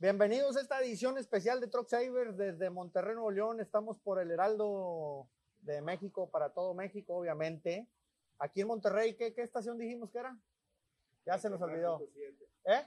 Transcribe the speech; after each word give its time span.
Bienvenidos 0.00 0.56
a 0.56 0.62
esta 0.62 0.80
edición 0.80 1.18
especial 1.18 1.60
de 1.60 1.66
Truck 1.66 1.86
Saver 1.86 2.32
desde 2.32 2.70
Monterrey, 2.70 3.12
Nuevo 3.12 3.30
León. 3.30 3.60
Estamos 3.60 3.98
por 3.98 4.18
el 4.18 4.30
Heraldo 4.30 5.28
de 5.60 5.82
México, 5.82 6.30
para 6.30 6.54
todo 6.54 6.72
México, 6.72 7.16
obviamente. 7.16 7.86
Aquí 8.38 8.62
en 8.62 8.68
Monterrey, 8.68 9.14
¿qué, 9.14 9.34
qué 9.34 9.42
estación 9.42 9.76
dijimos 9.76 10.10
que 10.10 10.20
era? 10.20 10.40
Ya 11.26 11.36
se 11.36 11.50
nos 11.50 11.60
olvidó. 11.60 12.00
¿Eh? 12.64 12.82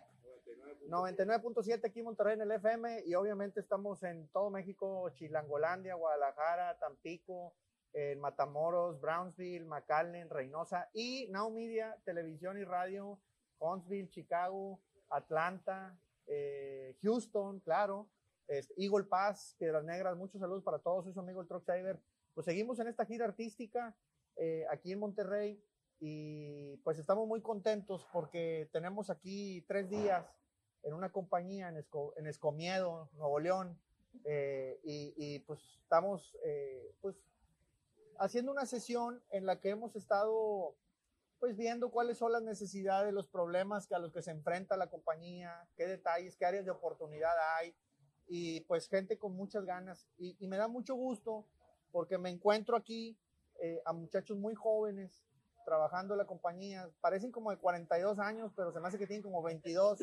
99.7 0.90 1.86
aquí 1.86 2.00
en 2.00 2.06
Monterrey 2.06 2.34
en 2.34 2.42
el 2.42 2.52
FM 2.54 3.04
y 3.06 3.14
obviamente 3.14 3.60
estamos 3.60 4.02
en 4.02 4.28
todo 4.30 4.50
México, 4.50 5.08
Chilangolandia, 5.12 5.94
Guadalajara, 5.94 6.80
Tampico, 6.80 7.54
en 7.94 8.20
Matamoros, 8.20 9.00
Brownsville, 9.00 9.68
McAllen, 9.68 10.32
Reynosa 10.32 10.90
y 10.94 11.28
Now 11.30 11.52
Media, 11.52 11.96
televisión 12.06 12.58
y 12.58 12.64
radio, 12.64 13.20
Huntsville, 13.60 14.10
Chicago, 14.10 14.82
Atlanta, 15.12 15.96
eh, 16.28 16.98
Houston, 17.02 17.60
claro, 17.60 18.10
este, 18.48 18.74
Eagle 18.78 19.06
Pass, 19.06 19.56
Piedras 19.58 19.84
Negras, 19.84 20.18
muchos 20.18 20.40
saludos 20.40 20.64
para 20.64 20.80
todos, 20.80 21.06
soy 21.06 21.14
su 21.14 21.20
amigo 21.20 21.42
el 21.42 21.48
Truck 21.48 21.64
Saver. 21.64 22.00
Pues 22.34 22.46
seguimos 22.46 22.80
en 22.80 22.88
esta 22.88 23.06
gira 23.06 23.26
artística 23.26 23.96
eh, 24.36 24.66
aquí 24.72 24.92
en 24.92 25.00
Monterrey 25.00 25.64
y 26.00 26.78
pues 26.78 26.98
estamos 26.98 27.28
muy 27.28 27.42
contentos 27.42 28.08
porque 28.12 28.70
tenemos 28.72 29.10
aquí 29.10 29.64
tres 29.68 29.90
días 29.90 30.26
en 30.84 30.94
una 30.94 31.12
compañía 31.12 31.70
en, 31.70 31.86
en 32.18 32.28
Escomiedo, 32.28 33.10
Nuevo 33.14 33.40
León, 33.40 33.80
eh, 34.26 34.80
y, 34.84 35.14
y, 35.16 35.40
pues 35.40 35.60
estamos 35.82 36.38
pues 37.02 37.16
haciendo 38.20 38.52
una 38.52 38.66
sesión 38.66 39.24
en 39.30 39.46
la 39.46 39.60
que 39.60 39.70
hemos 39.70 39.96
estado 39.96 40.76
pues 41.44 41.58
viendo 41.58 41.92
cuáles 41.92 42.18
son 42.20 42.32
las 42.32 42.42
necesidades, 42.42 43.14
los 43.14 43.28
problemas 43.28 43.86
que 43.86 43.96
a 43.96 44.00
los 44.00 44.14
que 44.14 44.22
se 44.22 44.32
enfrenta 44.32 44.78
la 44.78 44.88
compañía, 44.88 45.68
qué 45.76 45.86
detalles, 45.86 46.38
qué 46.38 46.46
áreas 46.46 46.64
de 46.64 46.72
oportunidad 46.72 47.34
hay 47.58 47.76
y 48.30 48.62
pues 48.62 48.88
gente 48.88 49.18
con 49.18 49.36
muchas 49.36 49.66
ganas. 49.66 50.08
Y, 50.18 50.38
me 50.48 50.56
da 50.56 50.70
mucho 50.70 50.96
gusto 50.96 51.46
porque 51.92 52.18
me 52.18 52.30
encuentro 52.30 52.78
aquí 52.78 53.20
eh, 53.62 53.82
a 53.84 53.92
muchachos 53.92 54.38
muy 54.38 54.56
jóvenes 54.56 55.26
trabajando 55.66 56.14
en 56.14 56.20
la 56.20 56.26
compañía, 56.26 56.90
parecen 57.02 57.34
como 57.34 57.52
de 57.52 57.58
42 57.58 58.20
años, 58.20 58.54
pero 58.56 58.72
se 58.72 58.80
me 58.80 58.88
hace 58.88 58.98
que 58.98 59.08
tienen 59.08 59.24
como 59.24 59.44
22, 59.44 60.00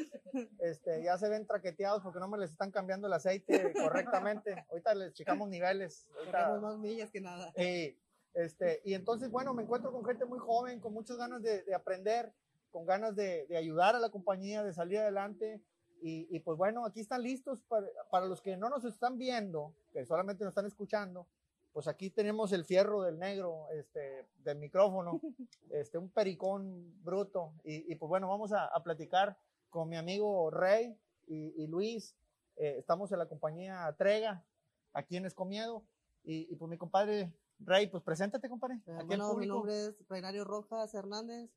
este, 0.58 1.02
ya 1.02 1.16
se 1.16 1.30
ven 1.30 1.46
traqueteados 1.46 2.02
porque 2.02 2.18
no 2.18 2.28
me 2.28 2.36
les 2.36 2.50
están 2.50 2.70
cambiando 2.70 3.06
el 3.06 3.14
aceite 3.14 3.72
correctamente, 3.72 4.66
ahorita 4.68 4.94
les 4.94 5.14
checamos 5.14 5.48
niveles. 5.48 6.06
Ahorita, 6.18 6.58
más 6.60 6.76
millas 6.76 7.10
que 7.10 7.22
nada. 7.22 7.50
Eh, 7.54 7.96
este, 8.34 8.80
y 8.84 8.94
entonces, 8.94 9.30
bueno, 9.30 9.54
me 9.54 9.62
encuentro 9.62 9.92
con 9.92 10.04
gente 10.04 10.24
muy 10.24 10.38
joven, 10.38 10.80
con 10.80 10.92
muchas 10.92 11.16
ganas 11.16 11.42
de, 11.42 11.62
de 11.62 11.74
aprender, 11.74 12.32
con 12.70 12.86
ganas 12.86 13.16
de, 13.16 13.46
de, 13.46 13.56
ayudar 13.56 13.96
a 13.96 14.00
la 14.00 14.10
compañía, 14.10 14.62
de 14.62 14.72
salir 14.72 14.98
adelante. 14.98 15.60
Y, 16.02 16.26
y 16.34 16.40
pues 16.40 16.56
bueno, 16.56 16.86
aquí 16.86 17.00
están 17.00 17.22
listos 17.22 17.60
para, 17.68 17.86
para, 18.10 18.26
los 18.26 18.40
que 18.40 18.56
no 18.56 18.70
nos 18.70 18.84
están 18.84 19.18
viendo, 19.18 19.74
que 19.92 20.06
solamente 20.06 20.44
nos 20.44 20.52
están 20.52 20.66
escuchando. 20.66 21.26
Pues 21.72 21.86
aquí 21.88 22.10
tenemos 22.10 22.52
el 22.52 22.64
fierro 22.64 23.02
del 23.02 23.18
negro, 23.18 23.68
este, 23.72 24.26
del 24.38 24.58
micrófono, 24.58 25.20
este, 25.70 25.98
un 25.98 26.08
pericón 26.08 27.02
bruto. 27.02 27.52
Y, 27.64 27.92
y 27.92 27.96
pues 27.96 28.08
bueno, 28.08 28.28
vamos 28.28 28.52
a, 28.52 28.66
a, 28.66 28.82
platicar 28.82 29.36
con 29.68 29.88
mi 29.88 29.96
amigo 29.96 30.50
Rey 30.50 30.96
y, 31.26 31.62
y 31.62 31.66
Luis. 31.66 32.16
Eh, 32.56 32.76
estamos 32.78 33.12
en 33.12 33.18
la 33.18 33.26
compañía 33.26 33.94
Trega, 33.98 34.44
aquí 34.92 35.16
en 35.16 35.26
Escomiedo. 35.26 35.84
Y, 36.22 36.52
y 36.52 36.56
pues 36.56 36.68
mi 36.70 36.76
compadre 36.76 37.32
Rey, 37.60 37.86
pues 37.88 38.02
preséntate, 38.02 38.48
compadre. 38.48 38.80
Eh, 38.86 39.02
bueno, 39.06 39.34
mi 39.34 39.46
nombre 39.46 39.86
es 39.86 40.08
Reinario 40.08 40.44
Rojas 40.44 40.94
Hernández. 40.94 41.50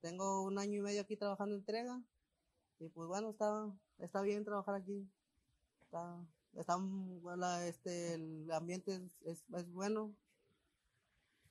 Tengo 0.00 0.42
un 0.42 0.58
año 0.58 0.78
y 0.80 0.82
medio 0.82 1.00
aquí 1.02 1.16
trabajando 1.16 1.54
en 1.54 1.60
entrega. 1.60 2.02
Y 2.78 2.88
pues 2.88 3.06
bueno, 3.06 3.30
está, 3.30 3.70
está 3.98 4.22
bien 4.22 4.44
trabajar 4.44 4.74
aquí. 4.74 5.06
Está, 5.82 6.16
está 6.54 6.78
este, 7.64 8.14
el 8.14 8.50
ambiente 8.50 8.96
es, 9.24 9.44
es, 9.52 9.72
bueno. 9.72 10.14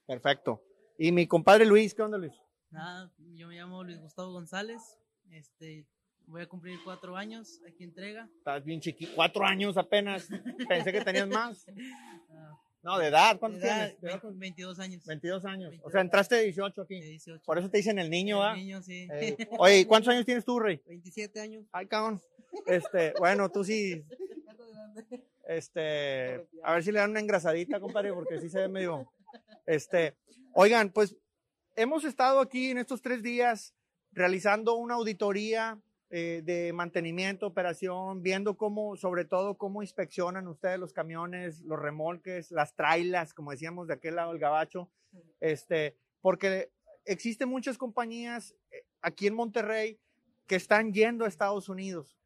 Perfecto. 0.06 0.61
Y 0.97 1.11
mi 1.11 1.28
compadre 1.28 1.66
Luis, 1.66 1.94
¿qué 1.94 2.01
onda, 2.01 2.17
Luis? 2.17 2.34
Nada, 2.69 3.11
yo 3.17 3.47
me 3.47 3.56
llamo 3.56 3.84
Luis 3.84 4.00
Gustavo 4.01 4.31
González. 4.34 4.81
Este, 5.29 5.85
voy 6.25 6.41
a 6.41 6.50
cumplir 6.50 6.79
cuatro 6.84 7.16
años 7.16 7.61
aquí 7.67 7.84
en 7.84 7.90
entrega. 7.90 8.29
Estás 8.38 8.63
bien 8.66 8.81
chiquito, 8.81 9.11
cuatro 9.16 9.45
años 9.45 9.78
apenas. 9.78 10.28
Pensé 10.67 10.91
que 10.91 11.01
tenías 11.01 11.28
más. 11.28 11.66
No, 12.84 12.97
de 12.97 13.08
edad, 13.08 13.38
¿cuántos 13.40 13.62
tienes? 13.62 13.96
22 14.34 14.80
años. 14.80 15.06
22 15.06 15.46
años. 15.46 15.74
O 15.84 15.92
sea, 15.92 16.02
entraste 16.02 16.36
de 16.36 16.44
18 16.46 16.81
aquí. 16.81 17.00
18. 17.00 17.44
Por 17.46 17.59
eso 17.59 17.69
te 17.69 17.78
dicen 17.78 18.00
el 18.00 18.09
niño, 18.09 18.44
¿ah? 18.44 18.53
El 18.53 18.59
niño, 18.59 18.81
sí. 18.81 19.08
Eh, 19.12 19.38
oye, 19.59 19.86
¿cuántos 19.86 20.12
años 20.14 20.25
tienes 20.25 20.44
tú, 20.44 20.59
Rey? 20.59 20.81
27 20.88 21.40
años. 21.40 21.66
Ay, 21.72 21.86
cabrón. 21.86 22.20
Este, 22.66 23.14
bueno, 23.20 23.50
tú 23.50 23.64
sí. 23.64 24.03
Este, 25.47 26.47
a 26.64 26.74
ver 26.74 26.84
si 26.84 26.91
le 26.91 27.00
dan 27.00 27.12
una 27.12 27.20
engrasadita, 27.20 27.80
compadre, 27.80 28.14
porque 28.14 28.40
sí 28.40 28.50
se 28.50 28.59
ve 28.59 28.68
medio. 28.68 29.12
Este, 29.66 30.16
oigan, 30.53 30.90
pues 30.91 31.16
hemos 31.75 32.03
estado 32.03 32.40
aquí 32.40 32.72
en 32.72 32.80
estos 32.80 33.02
tres 33.02 33.22
días 33.22 33.75
realizando 34.12 34.75
una 34.75 34.96
auditoría 34.96 35.80
eh, 36.13 36.41
de 36.44 36.73
mantenimiento, 36.73 37.47
operación, 37.47 38.22
viendo 38.22 38.57
cómo, 38.57 38.97
sobre 38.97 39.23
todo, 39.23 39.57
cómo 39.57 39.81
inspeccionan 39.81 40.45
ustedes 40.49 40.77
los 40.77 40.91
camiones, 40.91 41.61
los 41.61 41.79
remolques, 41.79 42.51
las 42.51 42.75
trailas, 42.75 43.33
como 43.33 43.51
decíamos 43.51 43.88
de 43.88 43.94
aquel 43.94 44.17
lado 44.17 44.31
del 44.31 44.41
gabacho, 44.41 44.91
este, 45.39 45.95
porque 46.19 46.69
existen 47.05 47.47
muchas 47.47 47.77
compañías 47.77 48.53
eh, 48.72 48.83
aquí 49.01 49.27
en 49.27 49.35
Monterrey 49.35 50.01
que 50.47 50.57
están 50.57 50.91
yendo 50.91 51.23
a 51.23 51.29
Estados 51.29 51.69
Unidos. 51.69 52.19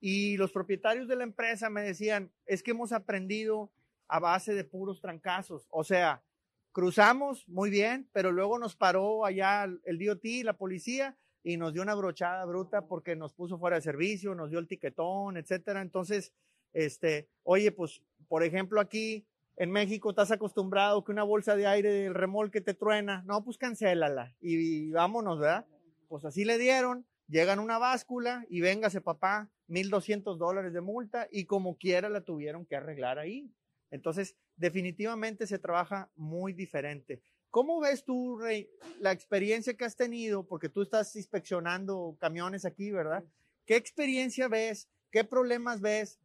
Y 0.00 0.36
los 0.36 0.50
propietarios 0.50 1.06
de 1.06 1.14
la 1.14 1.22
empresa 1.22 1.70
me 1.70 1.82
decían, 1.82 2.32
es 2.46 2.64
que 2.64 2.72
hemos 2.72 2.90
aprendido 2.90 3.70
a 4.08 4.18
base 4.18 4.54
de 4.54 4.64
puros 4.64 5.00
trancazos. 5.00 5.68
O 5.70 5.84
sea, 5.84 6.24
cruzamos 6.72 7.48
muy 7.48 7.70
bien, 7.70 8.08
pero 8.12 8.32
luego 8.32 8.58
nos 8.58 8.74
paró 8.74 9.24
allá 9.24 9.68
el 9.84 10.04
DOT, 10.04 10.24
la 10.42 10.56
policía, 10.56 11.16
y 11.44 11.58
nos 11.58 11.74
dio 11.74 11.82
una 11.82 11.94
brochada 11.94 12.44
bruta 12.46 12.86
porque 12.86 13.14
nos 13.14 13.34
puso 13.34 13.58
fuera 13.58 13.76
de 13.76 13.82
servicio, 13.82 14.34
nos 14.34 14.50
dio 14.50 14.58
el 14.58 14.66
tiquetón, 14.66 15.36
etcétera. 15.36 15.82
Entonces, 15.82 16.32
este, 16.72 17.28
oye, 17.42 17.70
pues, 17.70 18.02
por 18.26 18.42
ejemplo, 18.42 18.80
aquí 18.80 19.26
en 19.56 19.70
México 19.70 20.10
estás 20.10 20.30
acostumbrado 20.30 21.04
que 21.04 21.12
una 21.12 21.22
bolsa 21.22 21.54
de 21.54 21.66
aire 21.66 21.92
del 21.92 22.14
remolque 22.14 22.62
te 22.62 22.72
truena. 22.72 23.22
No, 23.26 23.44
pues 23.44 23.58
cancélala 23.58 24.34
y, 24.40 24.90
vámonos, 24.90 25.38
¿verdad? 25.38 25.66
Pues 26.08 26.24
así 26.24 26.46
le 26.46 26.56
dieron, 26.56 27.06
llegan 27.28 27.58
una 27.58 27.78
báscula 27.78 28.46
y 28.48 28.62
véngase 28.62 29.02
papá, 29.02 29.50
1.200 29.68 30.38
dólares 30.38 30.72
de 30.72 30.80
multa 30.80 31.28
y 31.30 31.44
como 31.44 31.76
quiera 31.76 32.08
la 32.08 32.22
tuvieron 32.22 32.64
que 32.64 32.76
arreglar 32.76 33.18
ahí. 33.18 33.52
Entonces, 33.90 34.34
definitivamente 34.56 35.46
se 35.46 35.58
trabaja 35.58 36.10
muy 36.16 36.54
diferente. 36.54 37.22
¿Cómo 37.54 37.78
ves 37.78 38.04
tú, 38.04 38.36
Rey, 38.36 38.68
la 38.98 39.12
experiencia 39.12 39.74
que 39.74 39.84
has 39.84 39.94
tenido? 39.94 40.44
Porque 40.44 40.68
tú 40.68 40.82
estás 40.82 41.14
inspeccionando 41.14 42.16
camiones 42.18 42.64
aquí, 42.64 42.90
¿verdad? 42.90 43.22
¿Qué 43.64 43.76
experiencia 43.76 44.48
ves? 44.48 44.88
¿Qué 45.12 45.22
problemas 45.22 45.80
ves? 45.80 46.18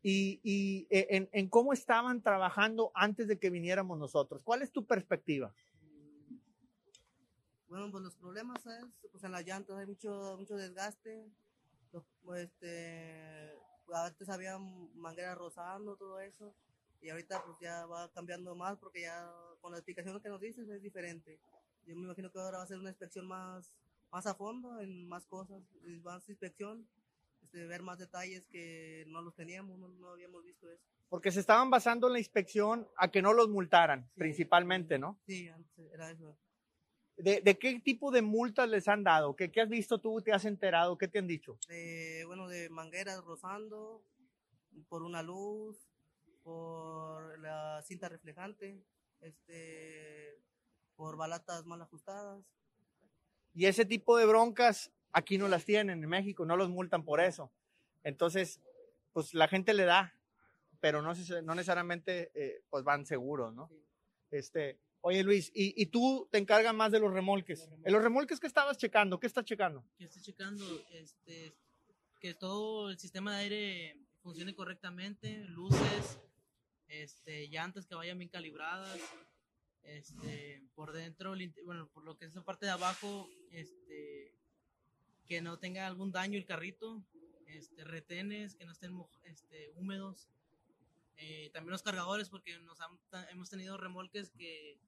Y, 0.00 0.38
y 0.44 0.86
eh, 0.90 1.08
en, 1.10 1.28
en, 1.32 1.48
cómo 1.48 1.72
estaban 1.72 2.22
trabajando 2.22 2.92
antes 2.94 3.26
de 3.26 3.36
que 3.36 3.50
viniéramos 3.50 3.98
nosotros. 3.98 4.42
¿Cuál 4.44 4.62
es 4.62 4.70
tu 4.70 4.86
perspectiva? 4.86 5.52
Bueno, 7.66 7.90
pues 7.90 8.04
los 8.04 8.14
problemas 8.14 8.64
es, 8.64 8.84
pues 9.10 9.24
en 9.24 9.32
las 9.32 9.44
llantas 9.44 9.76
hay 9.78 9.86
mucho, 9.86 10.36
mucho 10.38 10.54
desgaste. 10.54 11.26
este, 12.36 13.58
antes 13.92 14.28
había 14.28 14.56
mangueras 14.94 15.36
rozando, 15.36 15.96
todo 15.96 16.20
eso 16.20 16.54
y 17.00 17.10
ahorita 17.10 17.42
pues 17.44 17.58
ya 17.60 17.86
va 17.86 18.10
cambiando 18.12 18.54
más 18.54 18.78
porque 18.78 19.02
ya 19.02 19.30
con 19.60 19.72
la 19.72 19.78
explicación 19.78 20.20
que 20.20 20.28
nos 20.28 20.40
dices 20.40 20.68
es 20.68 20.82
diferente. 20.82 21.38
Yo 21.84 21.94
me 21.96 22.02
imagino 22.02 22.30
que 22.30 22.38
ahora 22.38 22.58
va 22.58 22.64
a 22.64 22.66
ser 22.66 22.78
una 22.78 22.90
inspección 22.90 23.26
más, 23.26 23.72
más 24.10 24.26
a 24.26 24.34
fondo, 24.34 24.80
en 24.80 25.08
más 25.08 25.26
cosas, 25.26 25.62
más 26.02 26.28
inspección, 26.28 26.88
este, 27.42 27.64
ver 27.66 27.82
más 27.82 27.98
detalles 27.98 28.46
que 28.46 29.04
no 29.08 29.22
los 29.22 29.34
teníamos, 29.34 29.78
no, 29.78 30.08
habíamos 30.08 30.44
visto 30.44 30.70
eso. 30.70 30.82
Porque 31.08 31.30
se 31.30 31.40
estaban 31.40 31.70
basando 31.70 32.08
en 32.08 32.14
la 32.14 32.18
inspección 32.18 32.88
a 32.96 33.10
que 33.10 33.22
no 33.22 33.32
los 33.32 33.48
multaran, 33.48 34.10
principalmente, 34.16 34.98
¿no? 34.98 35.20
Sí, 35.26 35.48
antes 35.48 35.92
era 35.92 36.10
eso. 36.10 36.36
¿De, 37.16 37.40
¿De, 37.40 37.56
qué 37.56 37.80
tipo 37.80 38.10
de 38.10 38.20
multas 38.20 38.68
les 38.68 38.88
han 38.88 39.04
dado? 39.04 39.36
¿Qué, 39.36 39.50
¿Qué, 39.50 39.60
has 39.60 39.68
visto 39.68 40.00
tú? 40.00 40.20
¿Te 40.20 40.32
has 40.32 40.44
enterado? 40.44 40.98
¿Qué 40.98 41.08
te 41.08 41.18
han 41.18 41.26
dicho? 41.26 41.58
De, 41.68 42.24
bueno, 42.26 42.48
de 42.48 42.68
mangueras 42.68 43.24
rozando 43.24 44.04
por 44.88 45.02
una 45.02 45.22
luz, 45.22 45.85
por 46.46 47.40
la 47.40 47.82
cinta 47.82 48.08
reflejante, 48.08 48.80
este, 49.20 50.40
por 50.94 51.16
balatas 51.16 51.66
mal 51.66 51.82
ajustadas. 51.82 52.46
Y 53.52 53.66
ese 53.66 53.84
tipo 53.84 54.16
de 54.16 54.26
broncas 54.26 54.92
aquí 55.10 55.38
no 55.38 55.48
las 55.48 55.64
tienen 55.64 56.04
en 56.04 56.08
México, 56.08 56.46
no 56.46 56.56
los 56.56 56.70
multan 56.70 57.04
por 57.04 57.18
eso. 57.18 57.50
Entonces, 58.04 58.60
pues 59.12 59.34
la 59.34 59.48
gente 59.48 59.74
le 59.74 59.86
da, 59.86 60.14
pero 60.78 61.02
no, 61.02 61.14
no 61.42 61.54
necesariamente 61.56 62.30
eh, 62.34 62.62
pues 62.70 62.84
van 62.84 63.06
seguros, 63.06 63.52
¿no? 63.52 63.68
Este, 64.30 64.78
oye 65.00 65.24
Luis, 65.24 65.50
¿y, 65.52 65.74
¿y, 65.82 65.86
tú 65.86 66.28
te 66.30 66.38
encargas 66.38 66.74
más 66.74 66.92
de 66.92 67.00
los 67.00 67.12
remolques? 67.12 67.68
¿En 67.82 67.92
los 67.92 68.04
remolques 68.04 68.38
que 68.38 68.46
estabas 68.46 68.78
checando? 68.78 69.18
¿Qué 69.18 69.26
estás 69.26 69.44
checando? 69.44 69.84
Yo 69.98 70.06
estoy 70.06 70.22
checando 70.22 70.64
este, 70.92 71.56
que 72.20 72.34
todo 72.34 72.88
el 72.90 73.00
sistema 73.00 73.36
de 73.36 73.42
aire 73.42 74.06
funcione 74.22 74.54
correctamente, 74.54 75.44
luces, 75.46 76.20
este, 76.88 77.48
llantas 77.48 77.86
que 77.86 77.94
vayan 77.94 78.18
bien 78.18 78.30
calibradas, 78.30 79.00
este, 79.82 80.62
por 80.74 80.92
dentro, 80.92 81.34
bueno, 81.64 81.88
por 81.88 82.04
lo 82.04 82.16
que 82.16 82.26
es 82.26 82.34
la 82.34 82.44
parte 82.44 82.66
de 82.66 82.72
abajo, 82.72 83.28
este, 83.50 84.34
que 85.26 85.40
no 85.40 85.58
tenga 85.58 85.86
algún 85.86 86.12
daño 86.12 86.38
el 86.38 86.44
carrito, 86.44 87.02
este, 87.46 87.84
retenes, 87.84 88.54
que 88.54 88.64
no 88.64 88.72
estén 88.72 88.92
este, 89.24 89.70
húmedos, 89.76 90.28
eh, 91.16 91.50
también 91.52 91.72
los 91.72 91.82
cargadores, 91.82 92.28
porque 92.28 92.58
nos 92.60 92.78
hemos 93.30 93.48
tenido 93.48 93.76
remolques 93.76 94.30
que, 94.32 94.78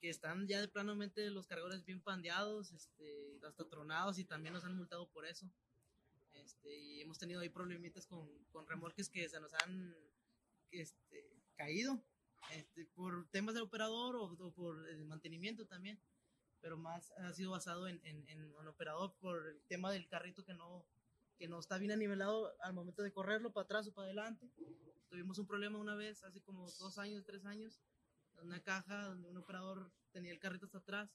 que 0.00 0.10
están 0.10 0.46
ya 0.48 0.60
de 0.60 0.68
planamente 0.68 1.30
los 1.30 1.46
cargadores 1.46 1.84
bien 1.84 2.00
pandeados, 2.00 2.72
este, 2.72 3.38
hasta 3.46 3.68
tronados 3.68 4.18
y 4.18 4.24
también 4.24 4.54
nos 4.54 4.64
han 4.64 4.76
multado 4.76 5.08
por 5.08 5.26
eso. 5.26 5.48
Este, 6.32 6.76
y 6.76 7.00
hemos 7.00 7.18
tenido 7.18 7.40
ahí 7.40 7.48
problemitas 7.48 8.06
con, 8.06 8.28
con 8.50 8.66
remolques 8.66 9.08
que 9.08 9.28
se 9.28 9.38
nos 9.38 9.54
han 9.54 9.94
este, 10.80 11.30
caído 11.56 12.02
este, 12.52 12.84
por 12.86 13.28
temas 13.30 13.54
del 13.54 13.64
operador 13.64 14.16
o, 14.16 14.52
por 14.52 14.88
el 14.88 15.04
mantenimiento 15.04 15.66
también, 15.66 15.98
pero 16.60 16.76
más 16.76 17.12
ha 17.12 17.32
sido 17.32 17.50
basado 17.50 17.88
en, 17.88 18.00
en, 18.04 18.28
en, 18.28 18.68
operador 18.68 19.14
por 19.20 19.46
el 19.46 19.60
tema 19.62 19.90
del 19.90 20.08
carrito 20.08 20.44
que 20.44 20.54
no, 20.54 20.84
que 21.38 21.48
no 21.48 21.58
está 21.58 21.78
bien 21.78 21.92
anivelado 21.92 22.54
al 22.60 22.74
momento 22.74 23.02
de 23.02 23.12
correrlo 23.12 23.52
para 23.52 23.64
atrás 23.64 23.86
o 23.86 23.92
para 23.92 24.06
adelante. 24.06 24.48
Tuvimos 25.08 25.38
un 25.38 25.46
problema 25.46 25.78
una 25.78 25.94
vez, 25.94 26.22
hace 26.24 26.40
como 26.40 26.70
dos 26.72 26.98
años, 26.98 27.24
tres 27.24 27.44
años, 27.44 27.80
en 28.38 28.46
una 28.46 28.62
caja 28.62 29.04
donde 29.04 29.28
un 29.28 29.36
operador 29.36 29.90
tenía 30.12 30.32
el 30.32 30.38
carrito 30.38 30.66
hasta 30.66 30.78
atrás 30.78 31.10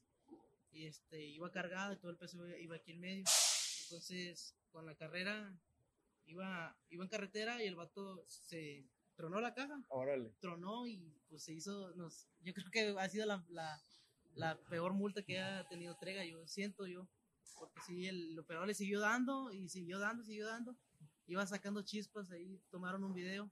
y 0.72 0.86
este, 0.86 1.26
iba 1.26 1.52
cargado 1.52 1.94
y 1.94 1.98
todo 1.98 2.12
el 2.12 2.18
peso 2.18 2.46
iba 2.58 2.76
aquí 2.76 2.92
en 2.92 3.00
medio. 3.00 3.26
Entonces, 3.84 4.56
con 4.72 4.86
la 4.86 4.96
carrera, 4.96 5.52
iba, 6.26 6.78
iba 6.90 7.04
en 7.04 7.10
carretera 7.10 7.64
y 7.64 7.68
el 7.68 7.76
vato 7.76 8.24
se 8.28 8.86
tronó 9.20 9.42
la 9.42 9.54
caja. 9.54 9.84
Órale. 9.90 10.32
Tronó 10.40 10.88
y 10.88 11.14
pues 11.28 11.44
se 11.44 11.54
hizo, 11.54 11.94
nos, 11.96 12.30
yo 12.40 12.54
creo 12.54 12.72
que 12.72 12.96
ha 12.98 13.10
sido 13.10 13.26
la, 13.26 13.44
la, 13.50 13.84
la 14.34 14.58
peor 14.70 14.94
multa 14.94 15.22
que 15.24 15.42
ha 15.42 15.68
tenido 15.68 15.98
Trega, 15.98 16.24
yo 16.24 16.48
siento 16.48 16.88
yo. 16.88 17.06
Porque 17.58 17.82
sí, 17.86 18.08
el 18.08 18.40
operador 18.40 18.70
le 18.70 18.74
siguió 18.74 19.02
dando 19.02 19.52
y 19.52 19.68
siguió 19.68 20.00
dando, 20.00 20.24
siguió 20.24 20.48
dando. 20.48 20.78
Iba 21.28 21.46
sacando 21.46 21.84
chispas, 21.84 22.32
ahí 22.32 22.62
tomaron 22.72 23.04
un 23.04 23.14
video 23.14 23.52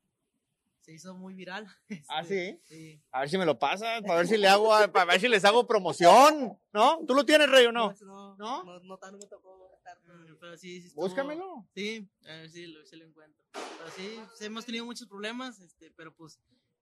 se 0.80 0.94
hizo 0.94 1.14
muy 1.14 1.34
viral. 1.34 1.68
¿Ah, 2.08 2.22
este, 2.22 2.62
sí? 2.64 3.04
A 3.12 3.20
ver 3.20 3.30
si 3.30 3.38
me 3.38 3.46
lo 3.46 3.60
pasas, 3.60 4.02
para 4.04 4.20
ver 4.20 4.28
si 4.28 4.38
le 4.38 4.48
hago, 4.48 4.70
para 4.94 5.04
ver 5.04 5.20
si 5.20 5.28
les 5.28 5.44
hago 5.44 5.68
promoción, 5.68 6.58
¿no? 6.72 7.00
¿Tú 7.06 7.14
lo 7.14 7.26
tienes, 7.26 7.50
Rey, 7.50 7.66
o 7.66 7.74
no? 7.74 7.94
No, 8.06 8.38
no, 8.38 8.64
no, 8.64 8.64
no, 8.64 8.98
no 8.98 9.20
tocó 9.30 9.67
estar. 9.88 10.16
Mm, 10.16 10.38
pero 10.40 10.58
sí, 10.58 10.82
sí 10.82 10.96
Búscamelo. 10.96 11.68
Sí, 11.74 12.08
a 12.24 12.28
ver 12.28 12.50
si 12.50 12.68
lo, 12.68 12.80
lo 12.80 13.06
encuentro. 13.06 13.44
Pero 13.54 13.92
sí, 13.96 14.46
hemos 14.46 14.66
tenido 14.66 14.86
muchos 14.86 15.08
problemas, 15.08 15.60
este, 15.60 15.92
pero 15.92 16.14
pues 16.14 16.40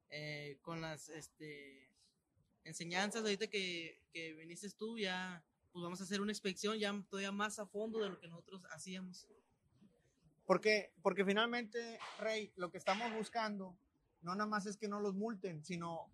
eh, 0.09 0.57
con 0.61 0.81
las 0.81 1.09
este, 1.09 1.89
enseñanzas 2.63 3.21
ahorita 3.23 3.47
que, 3.47 4.01
que 4.11 4.33
viniste 4.33 4.69
tú, 4.71 4.97
ya 4.97 5.43
pues 5.71 5.83
vamos 5.83 5.99
a 5.99 6.05
hacer 6.05 6.21
una 6.21 6.31
inspección 6.31 6.77
ya 6.77 6.93
todavía 7.09 7.33
más 7.33 7.59
a 7.59 7.65
fondo 7.65 7.99
de 7.99 8.09
lo 8.09 8.19
que 8.19 8.27
nosotros 8.27 8.61
hacíamos. 8.71 9.27
Porque, 10.45 10.93
porque 11.01 11.25
finalmente, 11.25 11.99
Rey, 12.19 12.53
lo 12.55 12.71
que 12.71 12.77
estamos 12.77 13.11
buscando 13.13 13.77
no 14.21 14.35
nada 14.35 14.47
más 14.47 14.65
es 14.65 14.77
que 14.77 14.87
no 14.87 14.99
los 14.99 15.15
multen, 15.15 15.63
sino 15.65 16.09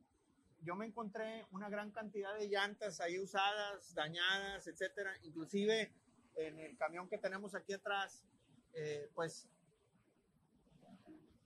yo 0.62 0.76
me 0.76 0.86
encontré 0.86 1.46
una 1.52 1.70
gran 1.70 1.92
cantidad 1.92 2.36
de 2.38 2.48
llantas 2.48 3.02
ahí 3.02 3.20
usadas, 3.20 3.94
dañadas, 3.94 4.68
etcétera. 4.68 5.12
Inclusive 5.24 5.92
en 6.36 6.60
el 6.60 6.78
camión 6.78 7.08
que 7.08 7.18
tenemos 7.18 7.56
aquí 7.56 7.74
atrás, 7.74 8.24
eh, 8.74 9.10
pues 9.14 9.48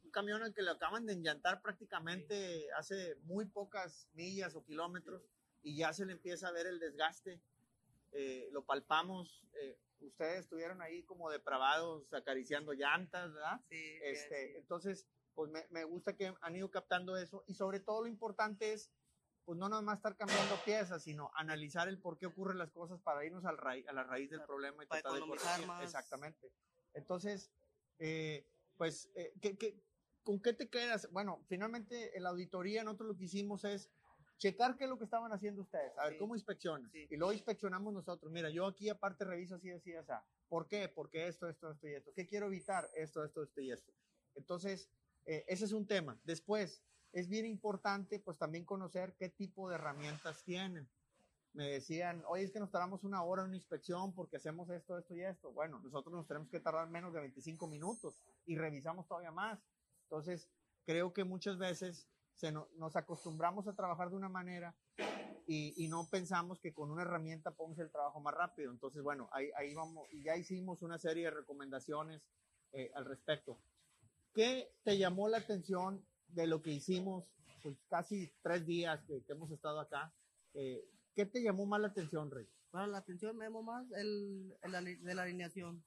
un 0.04 0.12
camión 0.12 0.44
al 0.44 0.54
que 0.54 0.62
le 0.62 0.72
acaban 0.72 1.06
de 1.06 1.14
enllantar 1.14 1.62
prácticamente 1.62 2.72
hace 2.74 3.16
muy 3.24 3.46
pocas 3.46 4.08
millas 4.14 4.56
o 4.56 4.64
kilómetros 4.64 5.22
y 5.64 5.78
ya 5.78 5.94
se 5.94 6.06
le 6.06 6.14
empieza 6.14 6.48
a 6.48 6.52
ver 6.52 6.68
el 6.68 6.80
desgaste. 6.80 7.42
Eh, 8.12 8.48
lo 8.52 8.64
palpamos. 8.64 9.44
Eh, 9.56 9.78
ustedes 10.02 10.42
estuvieron 10.42 10.82
ahí 10.82 11.04
como 11.04 11.30
depravados 11.30 12.14
acariciando 12.14 12.74
llantas, 12.74 13.34
¿verdad? 13.34 13.60
Sí. 13.70 13.98
Este, 14.04 14.58
Entonces, 14.58 15.06
pues 15.34 15.52
me, 15.52 15.66
me, 15.72 15.84
gusta 15.84 16.16
que 16.16 16.34
han 16.40 16.56
ido 16.56 16.70
captando 16.70 17.18
eso 17.18 17.44
y 17.48 17.56
sobre 17.56 17.80
todo 17.80 18.04
lo 18.04 18.08
importante 18.08 18.74
es, 18.74 18.90
pues 19.46 19.58
no 19.60 19.70
nada 19.70 19.82
más 19.82 19.98
estar 19.98 20.16
cambiando 20.16 20.56
piezas, 20.66 21.04
sino 21.04 21.32
analizar 21.36 21.88
el 21.88 22.00
por 22.00 22.18
qué 22.18 22.26
ocurren 22.26 22.58
las 22.58 22.72
cosas 22.72 23.00
para 23.02 23.24
irnos 23.24 23.46
al 23.46 23.58
a 23.60 23.94
la 23.94 24.04
raíz 24.04 24.30
del 24.30 24.42
problema 24.44 24.84
y 24.84 24.88
para 24.88 25.02
tratar 25.04 25.60
de 25.60 25.66
más. 25.68 25.84
Exactamente. 25.84 26.52
Entonces, 26.94 27.52
eh, 28.00 28.46
pues, 28.78 29.10
eh, 29.16 29.34
¿qué, 29.42 29.58
qué, 29.58 29.80
con 30.24 30.42
qué 30.42 30.54
te 30.54 30.68
quedas? 30.70 31.10
Bueno, 31.12 31.44
finalmente 31.48 32.18
en 32.18 32.24
la 32.24 32.30
auditoría 32.30 32.84
nosotros 32.84 33.10
lo 33.10 33.18
que 33.18 33.26
hicimos 33.26 33.64
es 33.64 33.90
checar 34.38 34.76
qué 34.76 34.84
es 34.86 34.90
lo 34.90 34.98
que 34.98 35.06
estaban 35.06 35.32
haciendo 35.32 35.62
ustedes, 35.62 35.98
a 35.98 36.06
ver 36.06 36.14
Sí. 36.14 36.20
cómo 36.20 36.36
inspeccionan. 36.36 36.92
Sí. 36.92 37.08
Y 37.10 37.16
luego 37.16 37.32
inspeccionamos 37.32 37.94
nosotros. 37.94 38.32
Mira, 38.32 38.50
yo 38.50 38.66
aquí 38.66 38.90
aparte 38.90 39.24
reviso 39.24 39.56
así, 39.56 39.72
así, 39.72 39.94
así. 39.94 40.12
¿Por 40.50 40.68
qué? 40.68 40.90
Porque 40.90 41.28
esto, 41.28 41.48
esto, 41.48 41.72
esto 41.72 41.88
y 41.88 41.94
esto. 41.94 42.12
¿Qué 42.14 42.28
quiero 42.28 42.48
evitar? 42.48 42.90
Esto, 42.96 43.24
esto, 43.24 43.44
esto 43.44 43.62
y 43.62 43.72
esto. 43.72 43.94
Entonces, 44.36 44.90
eh, 45.26 45.46
ese 45.48 45.66
es 45.66 45.72
un 45.72 45.88
tema. 45.88 46.20
Después, 46.24 46.84
es 47.16 47.30
bien 47.30 47.46
importante 47.46 48.20
pues 48.20 48.38
también 48.38 48.66
conocer 48.66 49.16
qué 49.18 49.30
tipo 49.30 49.70
de 49.70 49.76
herramientas 49.76 50.44
tienen. 50.44 50.88
Me 51.54 51.70
decían, 51.70 52.22
oye, 52.28 52.44
es 52.44 52.52
que 52.52 52.60
nos 52.60 52.72
tardamos 52.72 53.06
una 53.06 53.24
hora 53.24 53.44
en 53.44 53.48
una 53.48 53.56
inspección 53.56 54.14
porque 54.14 54.36
hacemos 54.36 54.70
esto, 54.70 54.98
esto 54.98 55.16
y 55.16 55.22
esto. 55.22 55.54
Bueno, 55.54 55.80
nosotros 55.80 56.14
nos 56.14 56.28
tenemos 56.28 56.50
que 56.50 56.60
tardar 56.60 56.90
menos 56.90 57.14
de 57.14 57.22
25 57.22 57.68
minutos 57.68 58.22
y 58.46 58.58
revisamos 58.58 59.08
todavía 59.08 59.32
más. 59.32 59.58
Entonces, 60.04 60.50
creo 60.86 61.14
que 61.14 61.24
muchas 61.24 61.58
veces 61.58 62.06
se 62.34 62.52
no, 62.52 62.68
nos 62.76 62.98
acostumbramos 62.98 63.66
a 63.70 63.76
trabajar 63.76 64.10
de 64.10 64.18
una 64.18 64.28
manera 64.28 64.76
y, 65.48 65.74
y, 65.82 65.88
no 65.88 66.10
pensamos 66.10 66.60
que 66.60 66.74
con 66.74 66.92
una 66.92 67.04
herramienta 67.04 67.52
podemos 67.52 67.80
el 67.80 67.92
trabajo 67.92 68.20
más 68.20 68.34
rápido. 68.34 68.72
Entonces, 68.72 69.02
bueno, 69.02 69.30
ahí, 69.32 69.50
ahí 69.56 69.74
vamos, 69.74 70.06
y 70.12 70.22
ya 70.22 70.36
hicimos 70.36 70.82
una 70.82 70.98
serie 70.98 71.24
de 71.24 71.32
recomendaciones 71.32 72.22
eh, 72.74 72.92
al 72.94 73.06
respecto. 73.06 73.58
¿Qué 74.34 74.70
te 74.84 74.98
llamó 74.98 75.30
la 75.30 75.38
atención 75.38 76.06
de 76.36 76.48
lo 76.48 76.62
que 76.62 76.72
hicimos, 76.72 77.26
pues 77.64 77.76
casi 77.90 78.32
tres 78.42 78.66
días 78.66 79.02
que, 79.06 79.24
que 79.24 79.32
hemos 79.32 79.52
estado 79.52 79.80
acá? 79.80 80.14
Eh, 80.54 80.88
¿Qué 81.16 81.26
te 81.26 81.42
llamó 81.42 81.66
más 81.66 81.82
la 81.82 81.88
atención, 81.88 82.30
Rey? 82.30 82.48
Bueno, 82.72 82.88
la 82.88 82.98
atención 82.98 83.38
me 83.38 83.46
llamó 83.46 83.64
más 83.64 83.90
el, 83.94 84.56
el, 84.62 85.04
de 85.04 85.16
la 85.16 85.24
alineación. 85.24 85.84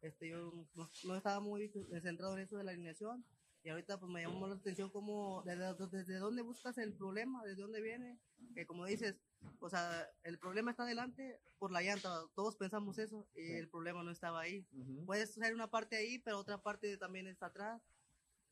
Este, 0.00 0.28
yo 0.28 0.52
no, 0.74 0.90
no, 1.04 1.16
estaba 1.16 1.38
muy 1.38 1.72
centrado 2.02 2.36
en 2.36 2.42
eso 2.42 2.56
de 2.56 2.64
la 2.64 2.72
alineación 2.72 3.24
y 3.62 3.68
ahorita 3.68 4.00
pues 4.00 4.10
me 4.10 4.22
llamó 4.22 4.48
la 4.48 4.56
atención 4.56 4.90
como 4.90 5.44
desde, 5.44 5.74
desde 5.92 6.18
dónde 6.18 6.42
buscas 6.42 6.76
el 6.78 6.92
problema, 6.94 7.44
desde 7.44 7.62
dónde 7.62 7.80
viene, 7.80 8.18
que 8.56 8.66
como 8.66 8.84
dices, 8.86 9.20
o 9.60 9.70
sea, 9.70 10.10
el 10.24 10.38
problema 10.40 10.72
está 10.72 10.82
adelante 10.82 11.40
por 11.58 11.70
la 11.70 11.80
llanta, 11.80 12.24
todos 12.34 12.56
pensamos 12.56 12.98
eso 12.98 13.28
y 13.36 13.46
sí. 13.46 13.52
el 13.52 13.68
problema 13.68 14.02
no 14.02 14.10
estaba 14.10 14.40
ahí. 14.40 14.66
Uh 14.72 14.78
-huh. 14.78 15.06
Puedes 15.06 15.34
ser 15.34 15.54
una 15.54 15.70
parte 15.70 15.94
ahí, 15.94 16.18
pero 16.18 16.38
otra 16.38 16.60
parte 16.60 16.96
también 16.98 17.28
está 17.28 17.46
atrás. 17.46 17.80